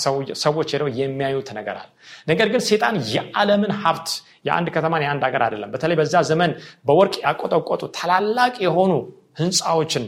ሰዎች 0.43 0.69
ሄደው 0.75 0.89
የሚያዩት 0.99 1.49
ነገር 1.57 1.75
አለ። 1.81 1.89
ነገር 2.31 2.47
ግን 2.53 2.61
ሰይጣን 2.67 2.95
የዓለምን 3.13 3.73
ሀብት 3.83 4.09
የአንድ 4.47 4.67
ከተማን 4.75 5.03
የአንድ 5.05 5.23
ሀገር 5.27 5.43
አይደለም። 5.47 5.69
በተለይ 5.73 5.97
በዛ 5.99 6.15
ዘመን 6.29 6.51
በወርቅ 6.87 7.15
ያቆጠቆጡ 7.25 7.83
ታላላቅ 7.97 8.55
የሆኑ 8.65 8.93
ህንፃዎችን 9.41 10.05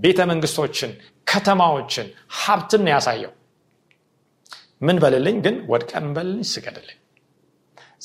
ቤተ 0.00 0.20
መንግስቶችን 0.32 0.90
ከተማዎችን 1.26 2.06
ሀብትን 2.40 2.84
ያሳየው። 2.92 3.32
ምን 4.80 4.96
በልልኝ 5.02 5.36
ግን 5.44 5.56
ወድቀ 5.72 5.92
ምን 6.04 6.12
በልልኝ 6.16 6.46
ስገድልኝ 6.50 6.98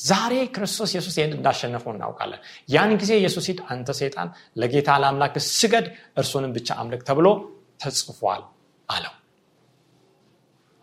ዛሬ 0.02 0.34
ክርስቶስ 0.56 0.92
ኢየሱስ 0.94 1.16
ይህን 1.18 1.34
እንዳሸነፈው 1.38 1.92
እናውቃለን። 1.94 2.42
ያን 2.70 2.92
ጊዜ 3.02 3.12
ኢየሱስ 3.22 3.46
ሂድ 3.50 3.60
አንተ 3.72 3.90
ሰይጣን 4.00 4.30
ለጌታ 4.62 4.90
ለአምላክ 5.02 5.36
ስገድ 5.52 5.88
እርሱንም 6.22 6.52
ብቻ 6.58 6.70
አምልክ 6.82 7.02
ተብሎ 7.10 7.28
ተጽፏል 7.84 8.42
አለው። 8.90 9.14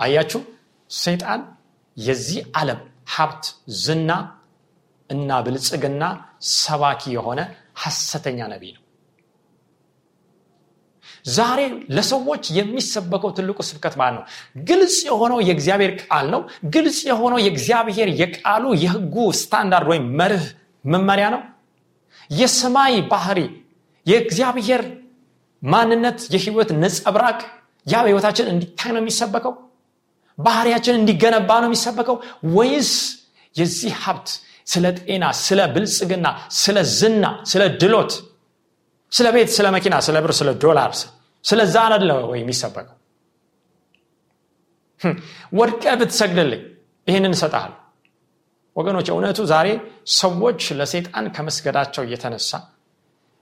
አያችሁ? 0.00 0.40
ሰይጣን 0.90 1.40
የዚህ 1.96 2.40
ዓለም 2.58 2.80
ሀብት 3.14 3.44
ዝና 3.80 4.10
እና 5.10 5.30
ብልጽግና 5.46 6.02
ሰባኪ 6.56 7.02
የሆነ 7.16 7.40
ሐሰተኛ 7.82 8.38
ነቢይ 8.52 8.72
ነው 8.76 8.82
ዛሬ 11.32 11.60
ለሰዎች 11.96 12.44
የሚሰበከው 12.56 13.30
ትልቁ 13.36 13.58
ስብከት 13.68 13.94
ማለት 14.00 14.14
ነው 14.16 14.24
ግልጽ 14.68 14.96
የሆነው 15.08 15.38
የእግዚአብሔር 15.48 15.92
ቃል 16.02 16.26
ነው። 16.34 16.40
ግልጽ 16.74 16.98
የሆነው 17.10 17.38
የእግዚአብሔር 17.44 18.08
የቃሉ 18.20 18.64
የህጉ 18.84 19.16
ስታንዳርድ 19.40 19.88
ወይም 19.92 20.06
መርህ 20.20 20.44
መመሪያ 20.84 21.26
ነው። 21.34 21.42
የሰማይ 22.30 22.96
ባህሪ 23.10 23.40
የእግዚአብሔር 24.06 24.82
ማንነት 25.62 26.20
የህይወት 26.34 26.70
ነጸብራቅ 26.82 27.38
ያ 27.86 27.96
በህይወታችን 28.04 28.46
እንዲታይ 28.52 28.90
ነው 28.94 29.00
የሚሰበከው? 29.02 29.52
ባህሪያችን 30.38 30.94
እንዲገነባ 31.00 31.50
ነው 31.62 31.68
የሚሰበከው? 31.68 32.16
ወይስ 32.56 32.90
የዚህ 33.56 33.92
ሀብት 34.04 34.28
ስለ 34.66 34.86
ጤና 34.98 35.24
ስለ 35.42 35.60
ብልጽግና 35.74 36.26
ስለ 36.58 36.78
ዝና 36.98 37.24
ስለ 37.50 37.62
ድሎት 37.80 38.12
ስለ 39.12 39.26
ቤት 39.34 39.50
ስለ 39.56 39.66
መኪና 39.76 39.94
ስለ 40.06 40.16
ብር 40.24 40.32
ስለ 40.38 40.50
ዶላር 40.64 40.90
ስለዛ 41.44 41.74
አለ 41.88 42.10
ወይ 42.30 42.38
የሚሰበከው? 42.42 42.94
ወድቀ 45.58 45.84
ብትሰግድልኝ 46.00 46.62
ይህንን 47.06 47.34
እሰጠሃል 47.36 47.74
ወገኖች 48.76 49.06
እውነቱ 49.12 49.38
ዛሬ 49.52 49.68
ሰዎች 50.16 50.62
ለሴጣን 50.78 51.26
ከመስገዳቸው 51.36 52.02
እየተነሳ 52.06 52.50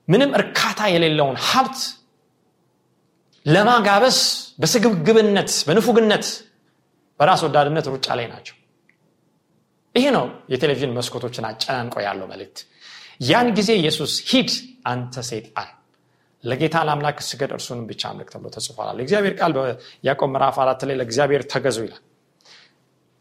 ምንም 0.08 0.30
እርካታ 0.38 0.80
የሌለውን 0.92 1.36
ሀብት 1.48 1.78
ለማጋበስ 3.46 4.18
በስግብግብነት 4.60 5.50
በንፉግነት 5.66 6.26
በራስ 7.20 7.42
ወዳድነት 7.46 7.86
ሩጫ 7.92 8.06
ላይ 8.18 8.26
ናቸው። 8.32 8.56
ይሄ 9.94 10.06
ነው 10.16 10.24
የቴሌቪዥን 10.52 10.94
መስኮቶችን 10.96 11.44
አጨናንቆ 11.50 11.94
ያለው 12.06 12.26
መልእክት። 12.32 12.58
ያን 13.28 13.48
ጊዜ 13.58 13.70
ኢየሱስ 13.80 14.14
ሂድ 14.30 14.50
አንተ 14.90 15.22
ሴጣን 15.28 15.70
ለጌታ 16.46 16.76
ለአምላክ 16.86 17.18
ስገድ 17.28 17.50
እርሱንም 17.56 17.84
ብቻ 17.90 18.02
አምልክ 18.10 18.28
ተብሎ 18.32 18.46
ተጽፏል 18.54 18.98
እግዚአብሔር 19.04 19.34
ቃል 19.38 19.52
በያቆብ 19.56 20.28
ምዕራፍ 20.34 20.56
አራት 20.64 20.82
ላይ 20.88 20.96
ለእግዚአብሔር 21.00 21.42
ተገዙ 21.52 21.78
ይላል። 21.86 22.02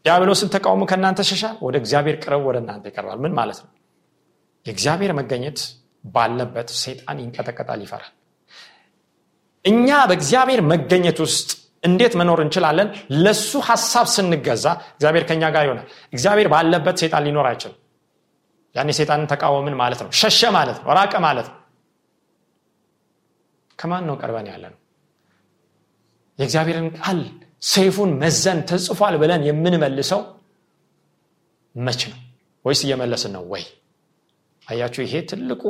ዲያብሎስን 0.04 0.48
ተቃውሞ 0.54 0.82
ከእናንተ 0.90 1.20
ሸሻ 1.30 1.44
ወደ 1.66 1.76
እግዚአብሔር 1.82 2.16
ቅረብ 2.22 2.42
ወደ 2.48 2.56
እናንተ 2.62 2.84
ይቀርባል። 2.90 3.18
ምን 3.24 3.32
ማለት 3.38 3.58
ነው? 3.62 3.70
የእግዚአብሔር 4.66 5.12
መገኘት 5.18 5.58
ባለበት 6.04 6.68
ሰይጣን 6.82 7.18
ይንቀጠቀጣል 7.22 7.80
ይፈራል። 7.86 8.12
እኛ 9.64 9.88
በእግዚአብሔር 10.10 10.60
መገኘት 10.72 11.18
ውስጥ 11.24 11.48
እንዴት 11.84 12.12
መኖር 12.20 12.38
እንችላለን? 12.44 12.88
ለሱ 13.24 13.50
ሀሳብ 13.68 14.06
ስንገዛ 14.14 14.66
እግዚአብሔር 14.94 15.24
ከኛ 15.28 15.42
ጋር 15.54 15.64
ይሆናል። 15.66 15.86
እግዚአብሔር 16.12 16.48
ባለበት 16.54 16.96
ሴጣን 17.02 17.24
ሊኖር 17.26 17.46
አይችልም። 17.50 17.78
ያኔ 18.74 18.90
ሴጣንን 18.98 19.28
ተቃወምን 19.32 19.76
ማለት 19.82 20.00
ነው። 20.04 20.10
ሸሸ 20.20 20.40
ማለት 20.56 20.78
ነው። 20.80 20.88
ራቀ 20.98 21.14
ማለት 21.26 21.46
ነው 21.50 21.56
ከማን 23.78 24.04
ነው 24.08 24.14
ቀርበን 24.20 24.46
ያለ 24.50 24.64
ነው? 24.72 24.78
የእግዚአብሔርን 26.38 26.88
ቃል 26.98 27.20
ሰይፉን 27.66 28.10
መዘን 28.22 28.58
ተጽፏል 28.68 29.14
ብለን 29.22 29.42
የምንመልሰው 29.48 30.20
መች 31.74 32.02
ነው? 32.10 32.18
ወይስ 32.64 32.80
እየመለስን 32.86 33.32
ነው 33.36 33.42
ወይ? 33.52 33.64
አያችሁ 34.66 35.00
ይሄ 35.06 35.14
ትልቁ 35.30 35.62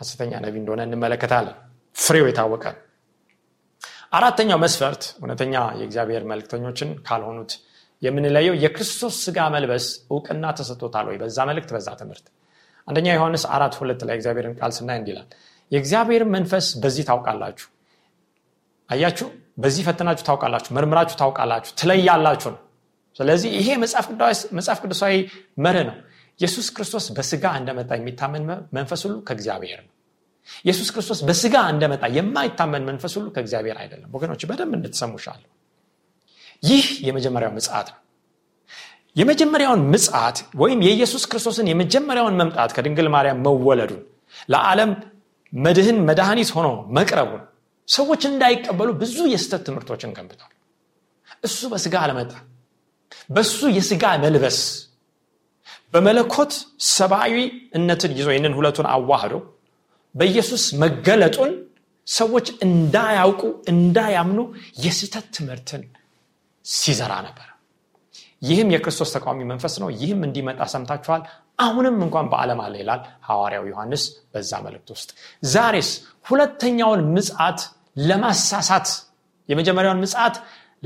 ሐሰተኛ 0.00 0.32
ነቢ 0.44 0.54
እንደሆነ 0.60 0.80
እንመለከታለን። 0.88 1.56
ፍሬው 1.96 2.26
የታወቀ 2.28 2.64
አራተኛው 4.16 4.58
መስፈርት 4.64 5.02
እውነተኛ 5.20 5.54
የእግዚአብሔር 5.78 6.22
መልክተኞችን 6.30 6.90
ካልሆኑት 7.06 7.52
የምንለየው 8.02 8.54
የክርስቶስ 8.62 9.14
ስጋ 9.24 9.38
መልበስ 9.54 9.84
እውቅና 10.10 10.44
ተሰጥቶታል 10.58 11.06
ወይ? 11.10 11.16
በዛ 11.22 11.38
መልእክት 11.50 11.70
በዛ 11.76 11.88
ትምህርት። 12.00 12.26
አንደኛ 12.88 13.06
ዮሐንስ 13.16 13.44
አራት 13.54 13.74
ሁለት 13.80 14.00
ላይ 14.08 14.14
እግዚአብሔርን 14.18 14.54
ቃል 14.60 14.72
ስናይ 14.76 14.98
እንዲላል 15.00 15.28
የእግዚአብሔር 15.72 16.22
መንፈስ 16.34 16.66
በዚህ 16.82 17.04
ታውቃላችሁ? 17.08 17.66
አያችሁ? 18.90 19.28
በዚህ 19.62 19.82
ፈተናችሁ 19.88 20.24
ታውቃላችሁ? 20.28 20.70
መርምራችሁ 20.76 21.16
ታውቃላችሁ? 21.22 21.72
ትለያላችሁ 21.80 22.50
ነው። 22.54 22.60
ስለዚህ 23.16 23.50
ይሄ 23.58 23.68
መጽሐፍ 24.54 24.78
ቅዱሳዊ 24.82 25.14
መርህ 25.64 25.84
ነው። 25.88 25.96
ኢየሱስ 26.40 26.66
ክርስቶስ 26.76 27.04
በስጋ 27.16 27.44
እንደመጣ 27.60 27.90
የሚታመን 27.98 28.42
መንፈስ 28.76 29.00
ሁሉ 29.06 29.14
ከእግዚአብሔር 29.28 29.80
ነው። 29.82 29.92
ኢየሱስ 30.64 30.88
ክርስቶስ 30.94 31.20
በስጋ 31.28 31.56
እንደመጣ 31.72 32.04
የማይታመን 32.16 32.82
መንፈስ 32.90 33.12
ሁሉ 33.18 33.26
ከእግዚአብሔር 33.36 33.76
አይደለም። 33.82 34.10
ወገኖች 34.16 34.42
በደንብ 34.50 34.74
እንድትሰሙሻለሁ 34.78 35.48
ይህ 36.62 36.86
የመጀመሪያው 37.06 37.52
ምጽት 37.56 37.88
ነው። 37.94 38.00
የመጀመሪያውን 39.16 39.82
ምጽት 39.92 40.38
ወይም 40.62 40.80
የኢየሱስ 40.86 41.24
ክርስቶስን 41.30 41.66
የመጀመሪያውን 41.72 42.34
መምጣት 42.40 42.70
ከድንግል 42.76 43.08
ማርያም 43.14 43.38
መወለዱን 43.46 44.02
ለዓለም 44.48 44.90
መድህን 45.52 45.98
መድኃኒት 46.08 46.50
ሆኖ 46.56 46.68
መቅረቡን 46.96 47.42
ሰዎች 47.88 48.22
እንዳይቀበሉ 48.30 48.88
ብዙ 49.02 49.16
የስተት 49.32 49.62
ትምህርቶችን 49.66 50.14
ገንብቷል። 50.16 50.52
እሱ 51.44 51.60
በስጋ 51.72 51.94
አለመጣ 52.04 52.32
በሱ 53.30 53.58
የስጋ 53.76 54.04
መልበስ 54.24 54.58
በመለኮት 55.92 56.52
ሰብአዊነትን 56.92 58.12
ይዞ 58.18 58.28
ይህንን 58.32 58.54
ሁለቱን 58.58 58.86
አዋህዶ 58.94 59.34
በኢየሱስ 60.14 60.64
መገለጡን 60.82 61.52
ሰዎች 62.06 62.46
እንዳያውቁ 62.66 63.42
እንዳያምኑ 63.72 64.40
የስህተት 64.84 65.26
ትምህርትን 65.36 65.82
ሲዘራ 66.64 67.12
ነበር። 67.26 67.48
ይህም 68.42 68.68
የክርስቶስ 68.74 69.10
ተቃዋሚ 69.14 69.40
መንፈስ 69.50 69.74
ነው። 69.82 69.88
ይህም 70.00 70.20
እንዲመጣ 70.26 70.60
ሰምታችኋል 70.72 71.22
አሁንም 71.58 71.96
እንኳን 72.04 72.26
በዓለም 72.32 72.60
አለ 72.64 72.74
ይላል 72.80 73.00
ሐዋርያው 73.28 73.64
ዮሐንስ 73.70 74.02
በዛ 74.32 74.52
መልእክት 74.66 74.88
ውስጥ። 74.94 75.10
ዛሬስ 75.52 75.90
ሁለተኛውን 76.26 77.02
ምጽት 77.14 77.60
ለማሳሳት 78.08 78.88
የመጀመሪያውን 79.48 80.00
ምጽት 80.04 80.36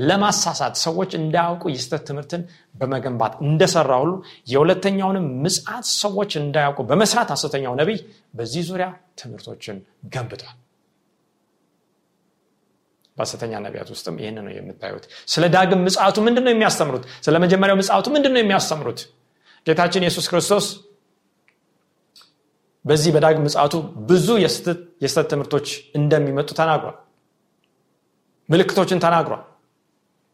ለማሳሳት 0.01 0.75
ሰዎች 0.83 1.11
እንዳያውቁ 1.19 1.63
የስተት 1.73 2.03
ትምህርትን 2.09 2.41
በመገንባት 2.75 3.33
እንደሰራ 3.45 3.91
ሁሉ 4.03 4.11
የሁለተኛውንም 4.47 5.25
ምጽት 5.43 5.85
ሰዎች 5.97 6.31
እንዳያውቁ 6.41 6.79
በመስራት 6.89 7.29
ሐሰተኛው 7.35 7.73
ነቢይ 7.81 7.99
በዚህ 8.37 8.63
ዙሪያ 8.69 8.87
ትምህርቶችን 9.21 9.77
ገንብቷል። 10.13 10.57
በሐሰተኛ 13.17 13.53
ነቢያት 13.65 13.89
ውስጥም 13.93 14.15
ይህን 14.21 14.37
ነው 14.39 14.53
የምታዩት። 14.57 15.03
ስለ 15.33 15.45
ዳግም 15.55 15.81
ምጽቱ 15.87 16.17
ምንድን 16.27 16.43
ነው 16.47 16.53
የሚያስተምሩት? 16.53 17.03
ስለ 17.25 17.35
መጀመሪያው 17.43 17.77
ምጽቱ 17.81 18.07
ምንድን 18.15 18.33
ነው 18.35 18.41
የሚያስተምሩት 18.43 19.01
ጌታችን 19.67 20.03
ኢየሱስ 20.05 20.25
ክርስቶስ 20.31 20.65
በዚህ 22.85 23.11
በዳግም 23.15 23.43
ምጽቱ 23.45 23.73
ብዙ 24.09 24.27
የስተት 25.03 25.27
ትምህርቶች 25.31 25.67
እንደሚመጡ 25.95 26.49
ተናግሯል። 26.59 26.95
ምልክቶችን 28.49 29.01
ተናግሯል። 29.03 29.43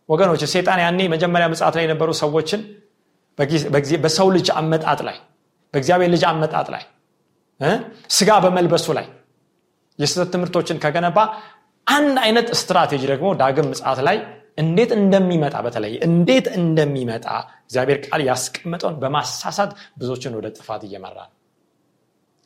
ወገኖች 0.09 0.41
ሴጣን 0.53 0.79
ያኔ 0.83 0.99
መጀመሪያ 1.13 1.47
ምጽት 1.53 1.75
ላይ 1.77 1.83
የነበሩ 1.85 2.09
ሰዎችን 2.21 2.61
በሰው 4.03 4.27
ልጅ 4.35 4.47
አመጣጥ 4.59 4.99
ላይ 5.07 5.17
በእግዚአብሔር 5.73 6.09
ልጅ 6.13 6.23
አመጣጥ 6.29 6.67
ላይ 6.75 6.83
ስጋ 8.17 8.31
በመልበሱ 8.43 8.87
ላይ 8.97 9.05
የስህተት 9.99 10.29
ትምህርቶችን 10.33 10.77
ከገነባ 10.83 11.19
አንድ 11.87 12.15
አይነት 12.23 12.47
ስትራቴጂ 12.59 13.03
ደግሞ 13.11 13.27
ዳግም 13.41 13.67
ምጽት 13.71 13.99
ላይ 14.07 14.17
እንዴት 14.57 14.91
እንደሚመጣ 14.97 15.55
በተለይ 15.65 15.93
እንዴት 16.07 16.47
እንደሚመጣ 16.59 17.25
እግዚአብሔር 17.65 17.99
ቃል 18.05 18.21
ያስቀመጠውን 18.29 18.95
በማሳሳት 19.01 19.71
ብዙዎችን 19.99 20.37
ወደ 20.39 20.47
ጥፋት 20.57 20.83
እየመራ 20.87 21.17
ነው። 21.25 21.33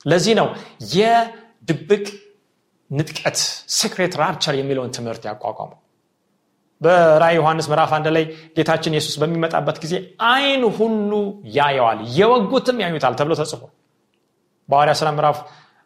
ለዚህ 0.06 0.34
ነው 0.39 0.47
የድብቅ 0.95 2.06
ንጥቀት 2.91 3.38
secret 3.76 4.14
rapture 4.22 4.56
የሚለውን 4.60 4.91
ትምህርት 4.95 5.24
ያቋቋመው። 5.30 5.80
በራእይ 6.82 7.34
ዮሐንስ 7.38 7.65
ምዕራፍ 7.71 7.91
አንድ 7.97 8.08
ላይ 8.15 8.24
ጌታችን 8.56 8.93
ኢየሱስ 8.95 9.15
በሚመጣበት 9.21 9.78
ጊዜ 9.84 9.93
አይን 10.30 10.63
ሁሉ 10.78 11.12
ያየዋል 11.58 12.00
የወጉትም 12.17 12.78
ያዩታል 12.84 13.15
ተብሎ 13.19 13.34
ተጽፎ 13.41 13.62
በሐዋርያ 14.69 14.93
ስራ 15.00 15.10
ምዕራፍ 15.17 15.38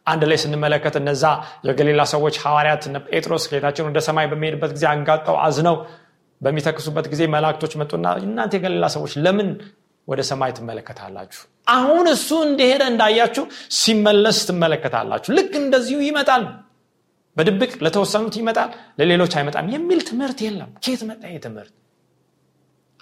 አንድ 0.07 0.23
ላይ 0.29 0.37
ስንመለከት 0.41 0.95
እነዛ 0.99 1.23
የገሊላ 1.67 2.01
ሰዎች 2.13 2.35
ሐዋርያት 2.43 2.83
ጴጥሮስ 3.07 3.45
ጌታችን 3.51 3.87
ወደ 3.89 3.99
ሰማይ 4.07 4.27
በሚሄድበት 4.31 4.71
ጊዜ 4.75 4.85
አንጋጠው 4.91 5.37
አዝነው 5.45 5.75
በሚተክዙበት 6.41 7.05
ጊዜ 7.11 7.21
መላእክቶች 7.33 7.73
መጡና 7.81 8.07
እናንተ 8.21 8.53
የገሊላ 8.57 8.85
ሰዎች 8.95 9.13
ለምን 9.25 9.49
ወደ 10.07 10.21
ሰማይ 10.29 10.51
ትመለከታላችሁ? 10.57 11.41
አሁን 11.67 12.05
እሱ 12.13 12.29
እንደሄደ 12.47 12.81
እንዳያችሁ 12.91 13.43
ሲመለስ 13.77 14.39
ትመለከታላችሁ። 14.49 15.29
ልክ 15.37 15.53
እንደዚሁ 15.61 15.99
ይመጣል። 16.07 16.43
በድብቅ 17.37 17.71
ለተወሰኑት 17.85 18.35
ይመጣል 18.41 18.69
ለሌሎች 18.99 19.33
አይመጣም 19.39 19.71
የሚል 19.73 20.01
ትምህርት 20.09 20.39
የለም። 20.45 20.69
ኬት 20.85 21.01
መጣ 21.09 21.23
ይህ 21.31 21.39
ትምህርት? 21.45 21.73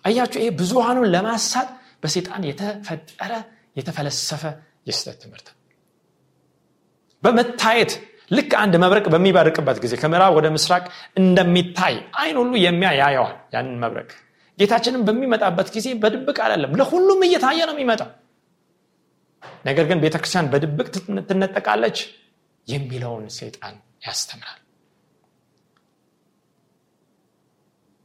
አያችሁ 0.05 0.39
ይሄ 0.41 0.49
ብዙሃኑን 0.59 1.07
ለማሳት 1.13 1.69
በሴጣን 2.03 2.43
የተፈጠረ 2.49 3.33
የተፈለሰፈ 3.77 4.43
የስህተት 4.87 5.17
ትምህርት። 5.23 5.47
በመታየት 7.23 7.91
ልክ 8.33 8.51
አንድ 8.61 8.73
መብረቅ 8.83 9.05
በሚበርቅበት 9.13 9.77
ጊዜ 9.83 9.93
ከምዕራብ 10.01 10.33
ወደ 10.37 10.47
ምስራቅ 10.55 10.83
እንደሚታይ 11.19 11.95
አይን 12.21 12.37
ሁሉ 12.41 12.53
የሚያ 12.63 12.89
ያየዋል 12.99 13.35
ያንን 13.55 13.77
መብረቅ። 13.83 14.09
ጌታችንም 14.57 15.03
በሚመጣበት 15.07 15.69
ጊዜ 15.75 15.87
በድብቅ 16.01 16.37
አይደለም 16.45 16.73
ለሁሉም 16.79 17.21
እየታየ 17.27 17.59
ነው 17.69 17.75
የሚመጣው። 17.75 18.09
ነገር 19.65 19.85
ግን 19.89 20.01
ቤተክርስቲያን 20.03 20.49
በድብቅ 20.53 20.87
ትነጠቃለች 21.29 21.97
የሚለውን 22.67 23.25
ሴጣን 23.37 23.75
ያስተምራል። 24.05 24.59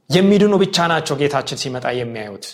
የሚድኑ 0.09 0.53
ብቻ 0.61 0.87
ናቸው 0.91 1.15
ጌታችን 1.21 1.59
ሲመጣ 1.63 1.87
የሚያዩት። 1.97 2.45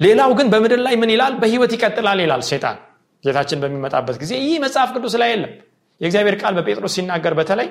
ሌላው 0.00 0.30
ግን 0.38 0.46
በምድር 0.52 0.80
ላይ 0.86 0.94
ምን 1.00 1.10
ይላል? 1.14 1.34
በህይወት 1.42 1.72
ይቀጥላል 1.76 2.18
ይላል 2.24 2.42
ሴጣን 2.48 2.78
ጌታችን 3.24 3.58
በሚመጣበት 3.62 4.16
ጊዜ 4.22 4.32
ይህ 4.42 4.56
መጽሐፍ 4.64 4.90
ቅዱስ 4.96 5.14
ላይ 5.22 5.30
የለም። 5.34 5.52
የእግዚአብሔር 6.00 6.36
ቃል 6.40 6.54
በጴጥሮስ 6.58 6.94
ሲናገር 6.96 7.34
በተለይ 7.38 7.68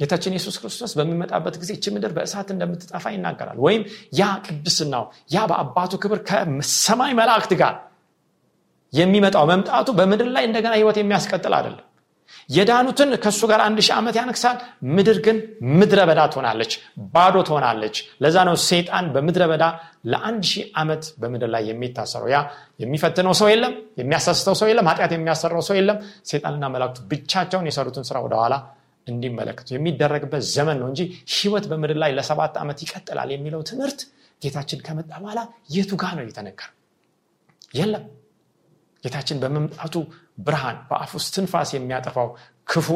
ጌታችን 0.00 0.32
ኢየሱስ 0.34 0.56
ክርስቶስ 0.60 0.92
በሚመጣበት 0.98 1.54
ጊዜ 1.60 1.70
እች 1.76 1.84
ምድር 1.94 2.12
በእሳት 2.16 2.48
እንደምትጠፋ 2.54 3.04
ይናገራል። 3.14 3.58
ወይም 3.66 3.82
ያ 4.18 4.24
ቅድስናው 4.46 5.04
ያ 5.34 5.44
በአባቱ 5.50 5.92
ክብር 6.02 6.18
ከሰማይ 6.28 7.12
መላእክት 7.20 7.52
ጋር 7.62 7.74
የሚመጣው 8.92 9.44
መምጣቱ 9.50 9.88
በምድር 9.98 10.28
ላይ 10.36 10.44
እንደገና 10.48 10.72
ህይወት 10.78 10.98
የሚያስቀጥል 11.00 11.54
አይደለም 11.58 11.86
የዳኑትን 12.48 13.10
ከእሱ 13.22 13.40
ጋር 13.50 13.60
አንድ 13.64 13.78
ሺህ 13.86 13.94
ዓመት 13.96 14.16
ያነግሳል። 14.20 14.56
ምድር 14.96 15.18
ግን 15.26 15.36
ምድረ 15.74 16.00
በዳ 16.08 16.20
ትሆናለች 16.32 16.72
ባዶ 17.14 17.36
ትሆናለች። 17.48 17.96
ለዛ 18.22 18.36
ነው 18.48 18.56
ሰይጣን 18.64 19.06
በምድረ 19.14 19.44
በዳ 19.52 19.64
ለአንድ 20.12 20.44
ሺህ 20.50 20.64
ዓመት 20.76 21.04
በምድር 21.20 21.50
ላይ 21.54 21.62
የሚታሰረው። 21.70 22.30
ያ 22.34 22.38
የሚፈትነው 22.82 23.34
ሰው 23.40 23.48
የለም 23.52 23.72
የሚያሳስተው 24.00 24.56
ሰው 24.60 24.68
የለም 24.70 24.88
ኃጢአት 24.90 25.14
የሚያሰራው 25.16 25.62
ሰው 25.68 25.76
የለም። 25.78 25.98
ሰይጣንና 26.30 26.66
መላእክቱ 26.74 27.00
ብቻቸውን 27.12 27.68
የሰሩትን 27.70 28.06
ስራ 28.10 28.18
ወደኋላ 28.26 28.56
እንዲመለከቱ 29.06 29.68
የሚደረግበት 29.74 30.42
ዘመን 30.52 30.78
ነው 30.80 30.88
እንጂ 30.90 31.00
ህይወት 31.34 31.64
በምድር 31.70 31.98
ላይ 32.02 32.12
ለሰባት 32.16 32.54
ዓመት 32.62 32.78
ይቀጥላል 32.84 33.30
የሚለው 33.34 33.60
ትምህርት 33.68 34.00
ጌታችን 34.42 34.80
ከመጣ 34.86 35.10
በኋላ 35.20 35.40
የቱ 35.74 35.92
ጋር 36.00 36.12
ነው 36.18 36.24
የተነገረው? 36.26 36.72
የለም። 37.74 38.04
ጌታችን 39.04 39.38
በመምጣቱ 39.42 39.94
ብርሃን 40.38 40.76
በአፍ 40.88 41.10
ውስጥ 41.18 41.30
ትንፋስ 41.36 41.70
የሚያጠፋው 41.74 42.28
ክፉ 42.68 42.88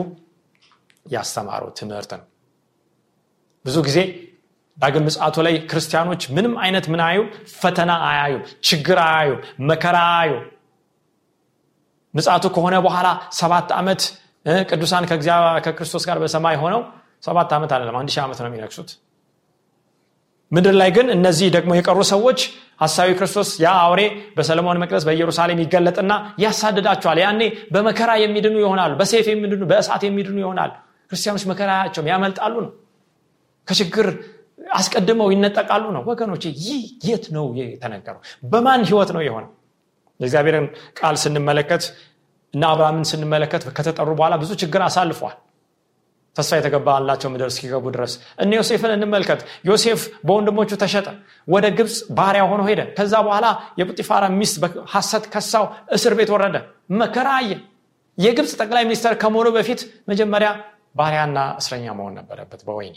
ያስተማረው 1.07 1.71
ትምህርት 1.79 2.11
ነው። 2.15 2.25
ብዙ 3.65 3.77
ጊዜ 3.87 3.99
ዳግም 4.79 5.05
ምጽአቱ 5.09 5.37
ላይ 5.47 5.55
ክርስቲያኖች 5.71 6.23
ምንም 6.37 6.55
አይነት 6.65 6.87
ምን 6.93 7.01
አዩ 7.07 7.19
ፈተና 7.55 7.93
አያዩም 8.09 8.43
ችግር 8.69 8.99
አያዩ 9.07 9.33
መከራ 9.71 9.97
አያዩ 10.13 10.33
ምጽአቱ 12.15 12.45
ከሆነ 12.55 12.77
በኋላ 12.87 13.09
ሰባት 13.41 13.69
ዓመት 13.81 14.03
ቅዱሳን 14.71 15.05
ከክርስቶስ 15.65 16.05
ጋር 16.09 16.19
በሰማይ 16.23 16.57
ሆነው 16.63 16.81
ሰባት 17.25 17.51
ዓመት 17.57 17.73
አለም 17.77 17.97
አንድ 18.01 18.11
ሺህ 18.15 18.23
ዓመት 18.25 18.39
ነው 18.43 18.49
የሚነግሱት 18.51 18.91
ምድር 20.53 20.75
ላይ 20.81 20.91
ግን 20.97 21.07
እነዚህ 21.15 21.49
ደግሞ 21.57 21.71
የቀሩ 21.77 21.99
ሰዎች 22.11 22.41
ሀሳዊ 22.81 23.09
ክርስቶስ 23.19 23.49
ያ 23.63 23.71
አውሬ 23.83 24.01
በሰለሞን 24.37 24.79
መቅደስ 24.83 25.05
በኢየሩሳሌም 25.09 25.59
ይገለጥና 25.63 26.13
ያሳድዳቸዋል። 26.45 27.19
ያኔ 27.25 27.41
በመከራ 27.75 28.11
የሚድኑ 28.23 28.57
ይሆናሉ 28.63 28.93
በሴፍ 29.01 29.27
የሚድኑ 29.33 29.63
በእሳት 29.71 30.05
የሚድኑ 30.09 30.37
ይሆናሉ። 30.45 30.73
ክርስቲያኖች 31.11 31.45
መከራ 31.51 31.71
ያቸውም 31.81 32.09
ያመልጣሉ 32.13 32.55
ነው። 32.65 32.73
ከችግር 33.69 34.07
አስቀድመው 34.75 35.29
ይነጠቃሉ 35.35 35.85
ነው። 35.97 36.03
ወገኖች 36.11 36.43
ይህ 36.59 36.81
የት 37.07 37.25
ነው 37.37 37.45
የተነገረው? 37.61 38.21
በማን 38.45 38.83
ህይወት 38.89 39.11
ነው 39.17 39.23
የሆነ 39.27 39.45
የእግዚአብሔርን 40.21 40.67
ቃል 40.99 41.17
ስንመለከት 41.23 41.85
እና 42.55 42.65
አብርሃምን 42.73 43.07
ስንመለከት 43.11 43.63
ከተጠሩ 43.77 44.09
በኋላ 44.19 44.35
ብዙ 44.43 44.51
ችግር 44.63 44.81
አሳልፏል 44.87 45.37
ተስፋ 46.37 46.57
የተገባላቸው 46.59 47.29
ምድር 47.33 47.49
እስኪገቡ 47.53 47.85
ድረስ። 47.95 48.13
እነ 48.43 48.51
ዮሴፍን 48.59 48.93
እንመልከት። 48.97 49.41
ዮሴፍ 49.69 50.01
በወንድሞቹ 50.27 50.71
ተሸጠ 50.83 51.07
ወደ 51.49 51.67
ግብፅ 51.79 51.97
ባሪያ 52.19 52.43
ሆኖ 52.51 52.61
ሄደ። 52.69 52.81
ከዛ 52.97 53.15
በኋላ 53.27 53.47
የጲጢፋራ 53.81 54.25
ሚስት 54.39 54.57
በሐሰት 54.63 55.25
ከሳው 55.35 55.65
እስር 55.97 56.15
ቤት 56.19 56.31
ወረደ። 56.35 56.57
መከራ 57.01 57.29
አየ። 57.41 57.53
የግብፅ 58.19 58.53
ጠቅላይ 58.61 58.85
ሚኒስተር 58.89 59.13
ከመሆኑ 59.23 59.49
በፊት 59.57 59.81
መጀመሪያ 60.11 60.49
ባሪያና 60.97 61.39
እስረኛ 61.61 61.87
መሆን 61.99 62.15
ነበረበት 62.19 62.61
በወይኔ 62.67 62.97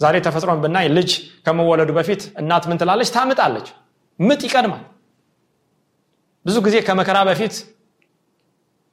ዛሬ 0.00 0.16
ተፈጥሮን 0.26 0.60
ብናይ 0.64 0.86
ልጅ 0.96 1.10
ከመወለዱ 1.46 1.90
በፊት 1.96 2.22
እናት 2.40 2.64
ምን 2.70 2.78
ትላለች? 2.80 3.08
ታምጣለች። 3.16 3.68
ምጥ 4.18 4.40
ይቀድማል። 4.46 4.84
ብዙ 6.44 6.56
ጊዜ 6.66 6.76
ከመከራ 6.86 7.18
በፊት 7.28 7.54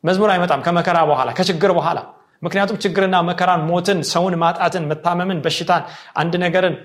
መዝሙር 0.03 0.29
አይመጣም። 0.33 0.61
ከመከራ 0.65 0.97
በኋላ 1.09 1.29
ከችግር 1.37 1.71
በኋላ 1.77 1.99
ምክንያቱም 2.41 2.79
ችግርና 2.83 3.15
መከራን 3.29 3.61
ሞትን 3.69 3.99
ሰውን 4.11 4.35
ማጣትን 4.41 4.83
መታመምን 4.91 5.39
በሽታን 5.45 5.83
አንድ 6.15 6.33
ነገርን 6.43 6.75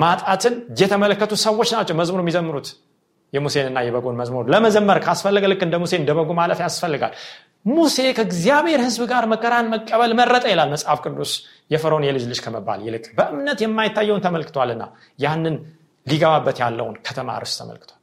ማጣትን 0.00 0.54
የተመለከቱ 0.80 1.32
ሰዎች 1.44 1.70
ናቸው 1.76 1.94
መዝሙር 2.00 2.20
የሚዘምሩት። 2.22 2.68
የሙሴንና 3.32 3.78
የበጎን 3.86 4.16
መዝሙር 4.20 4.44
ለመዘመር 4.52 4.98
ካስፈለገ 5.04 5.44
ልክ 5.50 5.60
እንደ 5.66 5.76
ሙሴ 5.82 5.92
እንደ 5.98 6.10
በጉ 6.18 6.30
ማለፍ 6.38 6.60
ያስፈልጋል። 6.64 7.12
ሙሴ 7.70 7.96
ከእግዚአብሔር 8.16 8.80
ህዝብ 8.86 9.02
ጋር 9.10 9.24
መከራን 9.32 9.66
መቀበል 9.74 10.12
መረጠ 10.20 10.44
ይላል 10.52 10.68
መጽሐፍ 10.74 10.98
ቅዱስ። 11.04 11.32
የፈርዖን 11.70 12.04
የልጅ 12.06 12.24
ልጅ 12.30 12.40
ከመባል 12.44 12.80
ይልቅ 12.86 13.04
በእምነት 13.18 13.58
የማይታየውን 13.64 14.22
ተመልክቷልና 14.26 14.82
ያንን 15.18 15.56
ሊገባበት 16.06 16.58
ያለውን 16.62 16.96
ከተማ 17.06 17.38
ርስ 17.42 17.54
ተመልክቷል። 17.60 17.96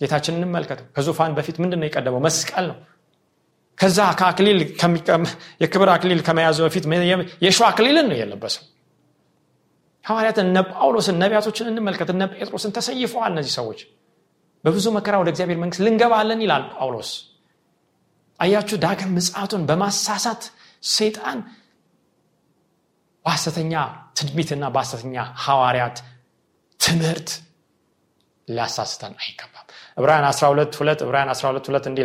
ጌታችን 0.00 0.36
እንመልከተው። 0.38 0.86
ከዙፋን 0.96 1.32
በፊት 1.38 1.56
ምንድን 1.62 1.80
ነው 1.82 1.88
የቀደመው? 1.88 2.20
መስቀል 2.26 2.66
ነው 2.70 2.76
ከዛ 3.80 3.98
ከአክሊል 4.18 4.58
የክብር 5.62 5.88
አክሊል 5.94 6.20
ከመያዙ 6.26 6.58
በፊት 6.66 6.84
የሸ 7.44 7.58
አክሊልን 7.68 8.06
ነው 8.10 8.16
የለበሰው። 8.18 8.64
ሐዋርያትን 10.04 10.46
እነ 10.50 10.58
ጳውሎስን 10.72 11.16
ነቢያቶችን 11.22 11.66
እንመልከት። 11.70 12.08
እነ 12.14 12.22
ጴጥሮስን 12.34 12.72
ተሰይፈዋል 12.76 13.30
እነዚህ 13.34 13.52
ሰዎች። 13.58 13.80
በብዙ 14.64 14.86
መከራ 14.96 15.14
ወደ 15.22 15.28
እግዚአብሔር 15.32 15.58
መንግስት 15.62 15.82
ልንገባለን 15.86 16.40
ይላል 16.44 16.64
ጳውሎስ። 16.74 17.10
አያችሁ 18.40 18.76
ዳግም 18.84 19.10
ምጽቱን 19.16 19.62
በማሳሳት 19.68 20.42
ሰይጣን 20.90 21.38
በሐሰተኛ 23.24 23.72
ትድሚትና 24.18 24.64
በሐሰተኛ 24.74 25.14
ሐዋርያት 25.44 25.96
ትምህርት 26.80 27.30
ሊያሳስተን 28.48 29.14
አይገባም። 29.20 29.66
ዕብራውያን 29.98 30.26
12 30.30 30.78
2 30.78 31.04
ዕብራውያን 31.06 31.30
12 31.34 31.68
2 31.70 31.88
እንዲህ 31.90 32.04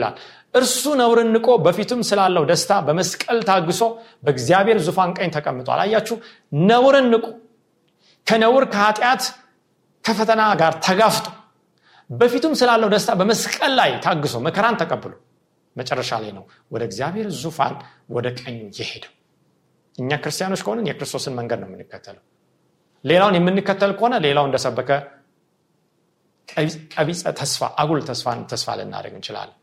እርሱ 0.56 0.84
ነውርን 1.00 1.30
ንቆ 1.36 1.48
በፊቱም 1.65 2.02
ስላለው 2.10 2.44
ደስታ 2.50 2.72
በመስቀል 2.88 3.39
ታግሶ 3.50 3.82
በእግዚአብሔር 4.26 4.78
ዙፋን 4.86 5.12
ቀኝ 5.18 5.30
ተቀምጧል። 5.36 5.80
አያችሁ? 5.84 6.15
ነውርን 6.70 7.08
ንቁ። 7.13 7.26
ከነውር 8.28 8.63
ከኃጢአት 8.74 9.24
ከፈተና 10.06 10.41
ጋር 10.62 10.74
ተጋፍጦ 10.86 11.28
በፊቱም 12.10 12.54
ስላለው 12.60 12.89
ደስታ 12.94 13.12
በመስቀል 13.20 13.72
ላይ 13.80 13.91
ታግሶ 14.06 14.36
መከራን 14.48 14.76
ተቀብሎ 14.82 15.13
መጨረሻ 15.76 16.12
ላይ 16.24 16.32
ነው 16.38 16.44
ወደ 16.74 16.82
እግዚአብሔር 16.89 17.28
ዙፋን 17.39 17.74
ወደ 18.15 18.28
ቀኙ 18.39 18.58
የሄደው። 18.80 19.12
እኛ 19.96 20.12
ክርስቲያኖች 20.24 20.62
ከሆንን 20.65 20.88
የክርስቶስን 20.89 21.34
መንገድ 21.39 21.60
ነው 21.63 21.68
የምንከተለው። 21.70 22.24
ሌላውን 23.04 23.36
የምንከተል 23.38 23.91
ከሆነ 23.98 24.15
ሌላው 24.26 24.46
እንደሰበከ 24.48 24.89
ቀቢፀ 26.94 27.22
ተስፋ 27.39 27.62
አጉል 27.82 28.02
ተስፋን 28.10 28.41
ተስፋ 28.52 28.76
ልናደርግ 28.80 29.13
እንችላለን 29.18 29.56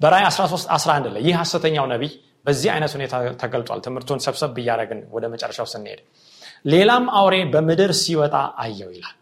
በራይ 0.00 0.24
13 0.28 0.72
11 0.72 1.12
ላይ 1.14 1.22
ይህ 1.26 1.34
ሐሰተኛው 1.40 1.86
ነቢይ 1.92 2.10
በዚህ 2.46 2.68
አይነት 2.72 2.92
ሁኔታ 2.96 3.14
ተገልጧል። 3.40 3.80
ትምህርቱን 3.86 4.20
ሰብሰብ 4.26 4.58
እያደረግን 4.62 4.98
ወደ 5.14 5.24
መጨረሻው 5.32 5.66
ስንሄድ 5.72 6.00
ሌላም 6.64 7.04
አውሬ 7.18 7.36
በምድር 7.52 7.92
ሲወጣ 8.00 8.34
አየው 8.62 8.90
ይላል። 8.96 9.16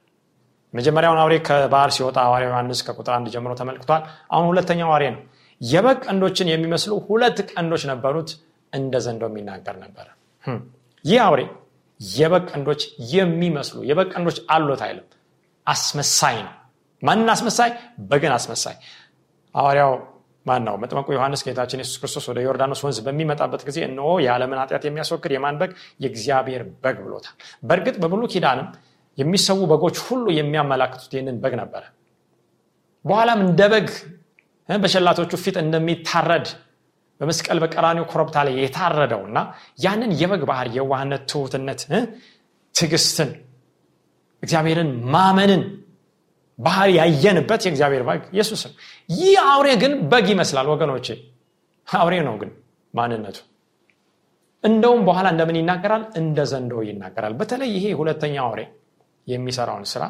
መጀመሪያውን 0.74 1.20
አውሬ 1.22 1.34
ከባህር 1.48 1.90
ሲወጣ 1.96 2.16
ሐዋርያ 2.26 2.46
ዮሐንስ 2.50 2.80
ከቁጥር 2.86 3.12
አንድ 3.16 3.26
ጀምሮ 3.34 3.52
ተመልክቷል። 3.60 4.02
አሁን 4.30 4.46
ሁለተኛው 4.50 4.90
አውሬ 4.90 5.04
ነው። 5.14 5.22
የበግ 5.60 5.98
ቀንዶችን 6.06 6.48
የሚመስሉ 6.52 6.92
ሁለት 7.06 7.38
ቀንዶች 7.50 7.82
ነበሩት 7.90 8.30
እንደ 8.72 8.94
ዘንዶ 9.04 9.22
የሚናገር 9.30 9.76
ነበረ 9.84 10.06
ይህ 11.04 11.20
አውሬ 11.26 11.40
የበግ 12.00 12.44
ቀንዶች 12.50 12.82
የሚመስሉ 13.14 13.78
የበግ 13.88 14.08
ቀንዶች 14.14 14.38
አሎት 14.54 14.80
አይልም። 14.86 15.06
አስመሳይ 15.66 16.36
ነው። 16.46 16.54
ማንን 17.02 17.28
አስመሳይ? 17.34 17.70
በግን 18.08 18.32
አስመሳይ። 18.36 18.76
ሐዋርያው 19.54 19.92
ማን 20.46 20.62
ነው 20.66 20.74
መጥመቁ 20.80 21.06
ዮሐንስ 21.14 21.42
ጌታችን 21.46 21.80
የሱስ 21.82 21.96
ክርስቶስ 22.00 22.24
ወደ 22.30 22.38
ዮርዳኖስ 22.44 22.80
ወንዝ 22.84 22.98
በሚመጣበት 23.06 23.62
ጊዜ 23.68 23.78
እነሆ 23.86 24.08
የዓለምን 24.24 24.58
ኃጢአት 24.62 24.82
የሚያስወግድ 24.86 25.32
የማን 25.34 25.56
በግ? 25.60 25.70
የእግዚአብሔር 26.02 26.62
በግ 26.82 26.98
ብሎታል። 27.04 27.36
በእርግጥ 27.62 27.96
በብሉ 28.02 28.22
ኪዳንም 28.32 28.66
የሚሰዉ 29.18 29.60
በጎች 29.70 29.96
ሁሉ 30.06 30.26
የሚያመላክቱት 30.38 31.12
ይህንን 31.16 31.36
በግ 31.42 31.54
ነበረ። 31.60 31.82
በኋላም 33.04 33.40
እንደ 33.46 33.62
በግ 33.72 33.88
በሸላቶቹ 34.68 35.32
ፊት 35.42 35.56
እንደሚታረድ 35.62 36.46
በመስቀል 37.20 37.58
በቀራኒው 37.62 38.04
ኮረብታ 38.10 38.36
ላይ 38.46 38.54
የታረደው 38.60 39.22
እና 39.28 39.38
ያንን 39.84 40.12
የበግ 40.20 40.42
ባህር 40.50 40.68
የዋህነት 40.76 41.22
ትሁትነት 41.30 41.80
ትግስትን 42.74 43.30
እግዚአብሔርን 44.42 44.90
ማመንን 45.14 45.62
ባህር 46.58 46.88
ያየንበት 46.96 47.62
የእግዚአብሔር 47.66 48.02
በግ 48.08 48.22
ኢየሱስ 48.34 48.60
ነው 48.66 48.74
ይህ 49.14 49.36
አውሬ 49.46 49.68
ግን 49.82 49.92
በግ 50.10 50.26
ይመስላል 50.32 50.66
ወገኖቼ። 50.72 51.08
አውሬ 51.88 52.14
ነው 52.28 52.34
ግን 52.40 52.50
ማንነቱ። 52.94 53.38
እንደውም 54.64 55.00
በኋላ 55.08 55.26
እንደምን 55.34 55.56
ይናገራል? 55.60 56.02
እንደ 56.20 56.38
ዘንዶ 56.50 56.74
ይናገራል። 56.88 57.32
በተለይ 57.40 57.70
ይሄ 57.76 57.86
ሁለተኛ 58.00 58.36
አውሬ 58.44 58.60
የሚሰራውን 59.26 59.84
ስራ 59.92 60.02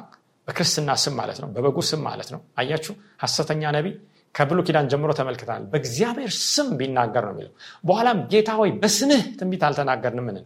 በክርስትና 0.48 0.90
ስም 1.02 1.14
ማለት 1.20 1.38
ነው 1.42 1.48
በበጉ 1.54 1.78
ስም 1.88 2.00
ማለት 2.06 2.28
ነው። 2.34 2.40
አያችሁ? 2.60 2.92
ሐሰተኛ 3.22 3.62
ነቢ 3.76 3.86
ከብሉ 4.34 4.58
ኪዳን 4.66 4.86
ጀምሮ 4.92 5.10
ተመልክተናል። 5.18 5.64
በእግዚአብሔር 5.72 6.30
ስም 6.46 6.68
ቢናገር 6.78 7.24
ነው 7.26 7.32
የሚለው። 7.34 7.52
በኋላም 7.88 8.18
ጌታ 8.32 8.50
ሆይ 8.60 8.70
በስምህ 8.82 9.22
ትንቢት 9.38 9.62
አልተናገርንም 9.68 10.26
ምን 10.28 10.38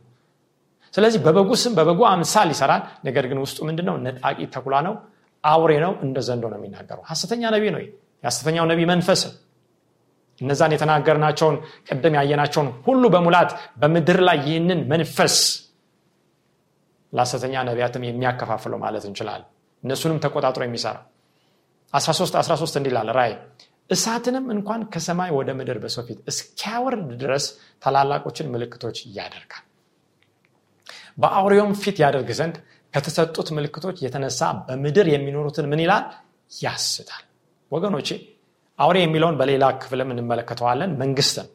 ስለዚህ 0.95 1.21
በበጉ 1.25 1.51
ስም 1.63 1.73
በበጉ 1.79 2.01
አምሳል 2.11 2.49
ይሰራል። 2.55 2.83
ነገር 3.07 3.25
ግን 3.31 3.39
ውስጡ 3.45 3.59
ምንድነው? 3.69 3.97
ነጣቂ 4.05 4.39
ተኩላ 4.55 4.77
ነው 4.87 4.95
አውሬ 5.45 5.73
ነው 5.85 5.93
እንደ 6.05 6.19
ዘንዶ 6.27 6.45
ነው 6.53 6.59
የሚናገረው። 6.61 7.03
ሐሰተኛ 7.11 7.43
ነቢ 7.55 7.65
ነው 7.75 7.81
የሐሰተኛው 8.25 8.65
ነቢ 8.71 8.81
መንፈስ 8.93 9.21
እነዛን 10.41 10.73
የተናገርናቸውን 10.75 11.57
ቅድም 11.89 12.15
ያየናቸውን 12.19 12.69
ሁሉ 12.87 13.05
በሙላት 13.15 13.51
በምድር 13.81 14.19
ላይ 14.29 14.39
ይህንን 14.47 14.81
መንፈስ 14.93 15.37
ለሐሰተኛ 17.13 17.55
ነቢያትም 17.69 18.03
የሚያከፋፍለው 18.09 18.79
ማለት 18.85 19.05
እንችላለን። 19.09 19.49
እነሱንም 19.83 20.19
ተቆጣጥሮ 20.25 20.63
የሚሰራ 20.67 20.97
13 21.95 22.37
13 22.41 22.79
እንዲላል 22.81 23.11
ራይ 23.19 23.33
እሳትንም 23.91 24.47
እንኳን 24.55 24.81
ከሰማይ 24.93 25.31
ወደ 25.37 25.51
ምድር 25.59 25.79
በሰው 25.83 26.03
ፊት 26.09 26.19
እስኪያወርድ 26.31 27.11
ድረስ 27.23 27.45
ታላላቆችን 27.83 28.51
ምልክቶች 28.55 28.99
ያደርጋል። 29.17 29.65
በአውሬውም 31.19 31.73
ፊት 31.83 31.97
ያደርግ 32.05 32.29
ዘንድ 32.39 32.57
ከተሰጡት 32.99 33.49
ምልክቶች 33.57 33.97
የተነሳ 34.05 34.41
በምድር 34.67 35.07
የሚኖሩትን 35.13 35.67
ምን 35.71 35.81
ይላል? 35.85 36.05
ያስታል። 36.63 37.25
ወገኖቼ 37.71 38.09
አውሬ 38.79 38.97
የሚለውን 39.03 39.37
በሌላ 39.41 39.65
ክፍልም 39.81 40.11
እንመለከተዋለን። 40.15 40.91
መንግስት 41.03 41.37
ነው። 41.41 41.49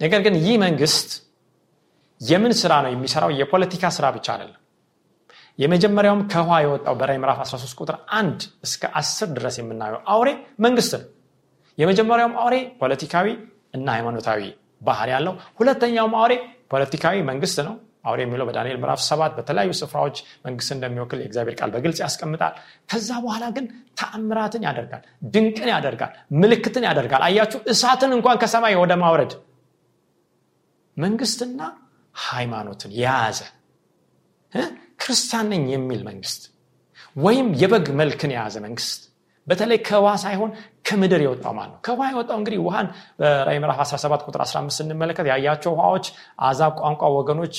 ነገር 0.00 0.20
ግን 0.26 0.34
ይህ 0.44 0.54
መንግስት 0.64 1.08
የምን 2.20 2.52
ስራ 2.60 2.72
ነው 2.84 2.90
የሚሰራው? 2.92 3.30
የፖለቲካ 3.40 3.84
ስራ 3.96 4.06
ብቻ 4.16 4.26
አይደለም። 4.34 4.60
የመጀመሪያውም 5.58 6.22
ከውሃ 6.32 6.54
የወጣው 6.64 6.94
በራይ 7.00 7.18
ምዕራፍ 7.22 7.38
13 7.44 7.80
ቁጥር 7.80 7.96
1 8.14 8.46
እስከ 8.66 8.82
10 9.00 9.34
ድረስ 9.36 9.56
የምናየው 9.60 10.00
አውሬ 10.12 10.28
መንግስት 10.60 10.92
ነው። 10.96 11.04
የመጀመሪያውም 11.78 12.34
አውሬ 12.42 12.56
ፖለቲካዊ 12.80 13.28
እና 13.74 13.86
ሃይማኖታዊ 13.96 14.40
ባህር 14.82 15.08
ያለው 15.14 15.34
ሁለተኛውም 15.60 16.14
አውሬ 16.20 16.32
ፖለቲካዊ 16.72 17.16
መንግስት 17.30 17.58
ነው 17.68 17.74
አውሬ 18.04 18.20
የሚለው 18.24 18.46
በዳንኤል 18.48 18.78
ምዕራፍ 18.80 19.00
ሰባት 19.06 19.32
በተለያዩ 19.36 19.70
ስፍራዎች 19.80 20.16
መንግስት 20.44 20.70
እንደሚወክል 20.74 21.20
የእግዚአብሔር 21.22 21.56
ቃል 21.60 21.70
በግልጽ 21.74 21.98
ያስቀምጣል። 22.04 22.54
ከዛ 22.90 23.10
በኋላ 23.24 23.44
ግን 23.56 23.66
ተአምራትን 24.00 24.64
ያደርጋል 24.68 25.02
ድንቅን 25.34 25.70
ያደርጋል 25.74 26.12
ምልክትን 26.42 26.86
ያደርጋል። 26.88 27.24
አያችሁ 27.28 27.60
እሳትን 27.74 28.12
እንኳን 28.18 28.38
ከሰማይ 28.42 28.76
ወደ 28.82 28.94
ማውረድ 29.02 29.34
መንግስትና 30.96 31.60
ሃይማኖትን 32.14 32.90
የያዘ 32.98 33.38
ክርስቲያን 35.02 35.48
ነኝ 35.52 35.64
የሚል 35.72 36.02
መንግስት 36.08 36.42
ወይም 37.16 37.48
የበግ 37.60 37.86
መልክን 37.98 38.30
የያዘ 38.34 38.56
መንግስት 38.64 39.00
በተለይ 39.46 39.78
ከውሃ 39.86 40.12
ሳይሆን 40.22 40.50
ከምድር 40.86 41.20
የወጣው 41.24 41.52
ማለት 41.56 41.72
ነው? 41.72 41.80
ከውሃ 41.86 42.06
የወጣው 42.12 42.36
እንግዲህ 42.40 42.58
ውሃን 42.66 42.86
በራይ 43.20 43.58
ምዕራፍ 43.62 43.80
17 43.86 44.22
ቁጥር 44.28 44.42
15 44.44 44.76
ስንመለከት 44.78 45.26
ያያቸው 45.32 45.72
ውሃዎች 45.74 46.06
አዛብ 46.48 46.72
ቋንቋ 46.80 47.02
ወገኖች 47.16 47.56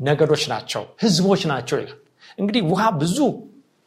ነገዶች 0.00 0.42
ናቸው 0.52 0.82
ህዝቦች 1.02 1.42
ናቸው 1.52 1.76
ይላል። 1.80 1.98
እንግዲህ 2.38 2.62
ውሃ 2.70 2.82
ብዙ 3.00 3.18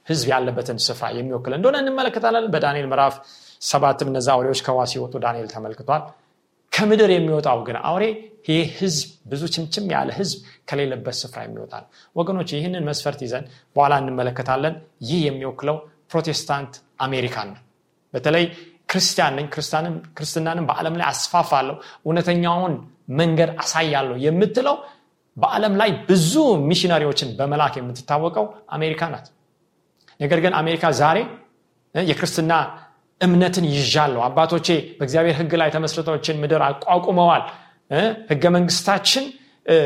ህዝብ 0.08 0.28
ያለበትን 0.34 0.78
ስፍራ 0.86 1.06
የሚወክል 1.16 1.54
እንደሆነ 1.58 1.78
እንመለከታለን። 1.84 2.46
በዳንኤል 2.54 2.88
ምዕራፍ 2.92 3.16
ሰባትም 3.62 4.10
እነዚ 4.12 4.28
አውሬዎች 4.34 4.60
ከውሃ 4.66 4.84
ሲወጡ 4.92 5.14
ዳንኤል 5.26 5.48
ተመልክቷል። 5.54 6.04
ከምድር 6.72 7.10
የሚወጣው 7.14 7.60
ግን 7.68 7.78
አውሬ 7.90 8.04
ይህ 8.50 8.68
ህዝብ 8.80 9.00
ብዙ 9.32 9.42
ችምችም 9.54 9.86
ያለ 9.94 10.10
ህዝብ 10.20 10.38
ከሌለበት 10.70 11.16
ስፍራ 11.20 11.40
የሚወጣ 11.46 11.74
ነው። 11.84 11.88
ወገኖች 12.16 12.50
ይህንን 12.56 12.84
መስፈርት 12.90 13.20
ይዘን 13.26 13.46
በኋላ 13.76 13.94
እንመለከታለን። 14.02 14.76
ይህ 15.10 15.20
የሚወክለው 15.28 15.78
ፕሮቴስታንት 16.12 16.74
አሜሪካን 17.00 17.50
ነው። 17.54 17.62
በተለይ 18.14 18.46
ክርስቲያን 18.92 19.34
ነኝ 19.38 19.48
ክርስትናንም 20.18 20.66
በዓለም 20.70 20.96
ላይ 21.00 21.06
አስፋፋለሁ 21.10 21.76
እውነተኛውን 22.06 22.74
መንገድ 23.20 23.50
አሳያለሁ 23.64 24.16
የምትለው 24.26 24.78
በዓለም 25.38 25.74
ላይ 25.82 25.90
ብዙ 26.08 26.34
ሚሽነሪዎችን 26.70 27.30
በመላክ 27.38 27.74
የምትታወቀው 27.80 28.46
አሜሪካ 28.76 29.02
ናት። 29.14 29.28
ነገር 30.20 30.40
ግን 30.46 30.54
አሜሪካ 30.62 30.86
ዛሬ 31.00 31.18
የክርስትና 31.96 32.54
እምነትን 33.22 33.66
ይዣለሁ። 33.72 34.22
አባቶቼ 34.28 34.68
በእግዚአብሔር 34.98 35.36
ህግ 35.40 35.54
ላይ 35.62 35.70
ተመስርቶችን 35.76 36.36
ምድር 36.42 36.62
አቋቁመዋል። 36.68 37.44
ህገ 38.32 38.44
መንግስታችን 38.56 39.24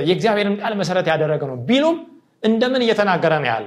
የእግዚአብሔርን 0.08 0.56
ቃል 0.62 0.73
መሰረት 0.82 1.06
ያደረገ 1.12 1.43
ነው 1.51 1.58
ቢሉም 1.69 1.95
እንደምን 2.43 2.82
እየተናገረ 2.86 3.34
ነው 3.41 3.49
ያለ 3.51 3.65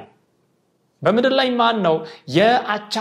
በምድር 1.03 1.33
ላይ 1.39 1.49
ማን 1.59 1.77
ነው 1.87 1.95
የአቻ 2.37 2.95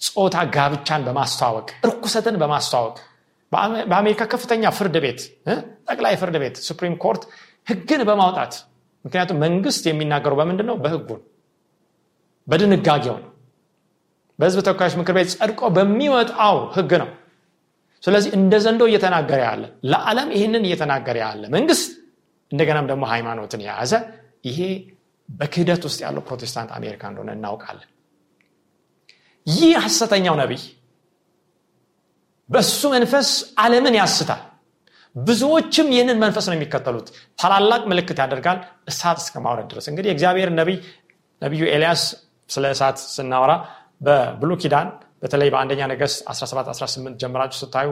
ጾታ 0.00 0.36
ጋብቻን 0.54 1.02
በማስተዋወቅ 1.06 1.68
እርኩሰትን 1.86 2.36
በማስተዋወቅ? 2.40 2.96
በአሜሪካ 3.90 4.22
ከፍተኛ 4.32 4.64
ፍርድ 4.76 4.96
ቤት 5.04 5.20
ጠቅላይ 5.88 6.14
ፍርድ 6.20 6.36
ቤት 6.42 6.56
Supreme 6.66 6.94
Court 7.02 7.22
ህግን 7.66 8.00
በማውጣት። 8.08 8.52
ምክንያቱም 9.04 9.38
መንግስት 9.44 9.84
የሚናገረው 9.88 10.36
በምንድን 10.40 10.66
ነው። 10.70 10.76
በህጉ 10.84 11.08
በድንጋጌው 12.46 13.16
ነው። 13.16 13.28
በህዝብ 14.38 14.60
ተወካዮች 14.66 14.94
ምክር 15.00 15.14
ቤት 15.16 15.28
ጸድቆ 15.34 15.60
በሚወጣው 15.76 16.56
ህግ 16.76 16.92
ነው። 17.02 17.10
ስለዚህ 18.02 18.30
እንደ 18.38 18.54
ዘንዶ 18.64 18.82
እየተናገረ 18.90 19.40
ያለ 19.48 19.62
ለዓለም 19.90 20.28
ይህንን 20.36 20.64
እየተናገረ 20.68 21.16
ያለ 21.24 21.42
መንግስት 21.54 21.90
እንደገናም 22.52 22.86
ደግሞ 22.90 23.04
ሃይማኖትን 23.12 23.60
የያዘ 23.64 23.92
ይሄ 24.48 24.58
በክህደት 25.28 25.82
ውስጥ 25.88 26.00
ያለው 26.04 26.22
ፕሮቴስታንት 26.28 26.70
አሜሪካ 26.78 27.02
እንደሆነ 27.10 27.30
እናውቃለን። 27.36 27.88
ይህ 29.46 29.72
ሐሰተኛው 29.84 30.34
ነቢይ 30.40 30.62
በሱ 32.48 32.80
መንፈስ 32.94 33.28
ዓለምን 33.62 33.94
ያስታል 34.00 34.42
ብዙዎችም 35.16 35.86
ይህንን 35.94 36.18
መንፈስ 36.22 36.46
ነው 36.50 36.56
የሚከተሉት። 36.56 37.08
ታላላቅ 37.38 37.82
ምልክት 37.90 38.18
ያደርጋል 38.22 38.58
እሳት 38.90 39.18
እስከ 39.22 39.36
ማውረድ 39.44 39.68
ድረስ። 39.72 39.86
እንግዲህ 39.92 40.10
እግዚአብሔር 40.14 40.50
ነቢይ 40.58 40.78
ነቢዩ 41.42 41.62
ኤልያስ 41.74 42.02
ስለ 42.50 42.64
እሳት 42.74 42.98
ስናወራ 43.14 43.52
በብሉ 44.06 44.50
ኪዳን 44.62 44.88
በተለይ 45.22 45.48
በአንደኛ 45.54 45.80
ነገስ 45.92 46.14
1718 46.30 47.20
ጀምራችሁ 47.22 47.58
ስታዩ 47.62 47.88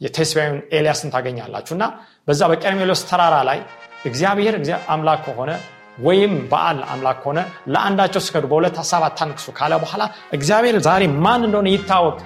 የቴስቢያዊን 0.00 0.56
ኤልያስን 0.76 1.12
ታገኛላችሁ። 1.14 1.74
እና 1.76 1.84
በዛ 2.28 2.42
በቀርሜሎስ 2.52 3.02
ተራራ 3.10 3.36
ላይ 3.48 3.58
እግዚአብሔር 4.04 4.54
አምላክ 4.94 5.20
ከሆነ 5.26 5.50
ወይም 5.98 6.32
በዓል 6.50 6.78
አምላክ 6.92 7.18
ከሆነ 7.22 7.40
ለአንዳቸው 7.72 8.22
ስከዱ 8.26 8.44
በሁለት 8.50 8.76
ሀሳብ 8.80 9.02
አታንክሱ 9.08 9.46
ካለ 9.58 9.74
በኋላ 9.82 10.02
እግዚአብሔር 10.38 10.76
ዛሬ 10.86 11.02
ማን 11.24 11.44
እንደሆነ 11.48 11.68
ይታወቅ 11.74 12.16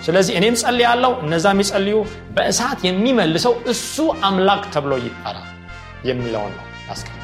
ስለዚህ 0.00 0.34
እኔም 0.38 0.54
ጸል 0.60 0.78
ያለው 0.84 1.12
እነዛ 1.24 1.46
የሚጸልዩ 1.54 1.96
በእሳት 2.36 2.80
የሚመልሰው 2.86 3.54
እሱ 3.72 3.96
አምላክ 4.28 4.62
ተብሎ 4.74 4.92
ይጠራ 5.04 5.38
የሚለውን 6.08 6.52
ነው 6.58 6.66
ያስቀምጠ 6.88 7.16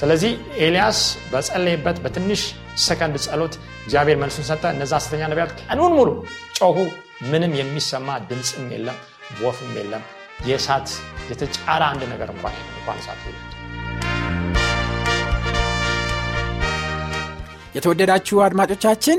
ስለዚህ 0.00 0.32
ኤልያስ 0.64 1.00
በጸለይበት 1.32 1.98
በትንሽ 2.04 2.42
ሰከንድ 2.84 3.16
ጸሎት 3.24 3.54
እግዚአብሔር 3.84 4.16
መልሱን 4.22 4.46
ሰጠ። 4.48 4.64
እነዛ 4.74 4.92
ሐሰተኛ 4.98 5.22
ነቢያት 5.32 5.52
ቀኑን 5.62 5.92
ሙሉ 5.98 6.08
ጮሁ 6.58 6.76
ምንም 7.30 7.52
የሚሰማ 7.60 8.08
ድምፅም 8.30 8.66
የለም 8.74 8.98
ወፍም 9.44 9.72
የለም። 9.78 10.02
የእሳት 10.48 10.88
የተጫረ 11.30 11.82
አንድ 11.92 12.02
ነገር 12.12 12.28
እንኳን 12.34 12.56
እንኳን 12.72 12.98
እሳት 13.02 13.22
የተወደዳችሁ 17.76 18.36
አድማጮቻችን 18.44 19.18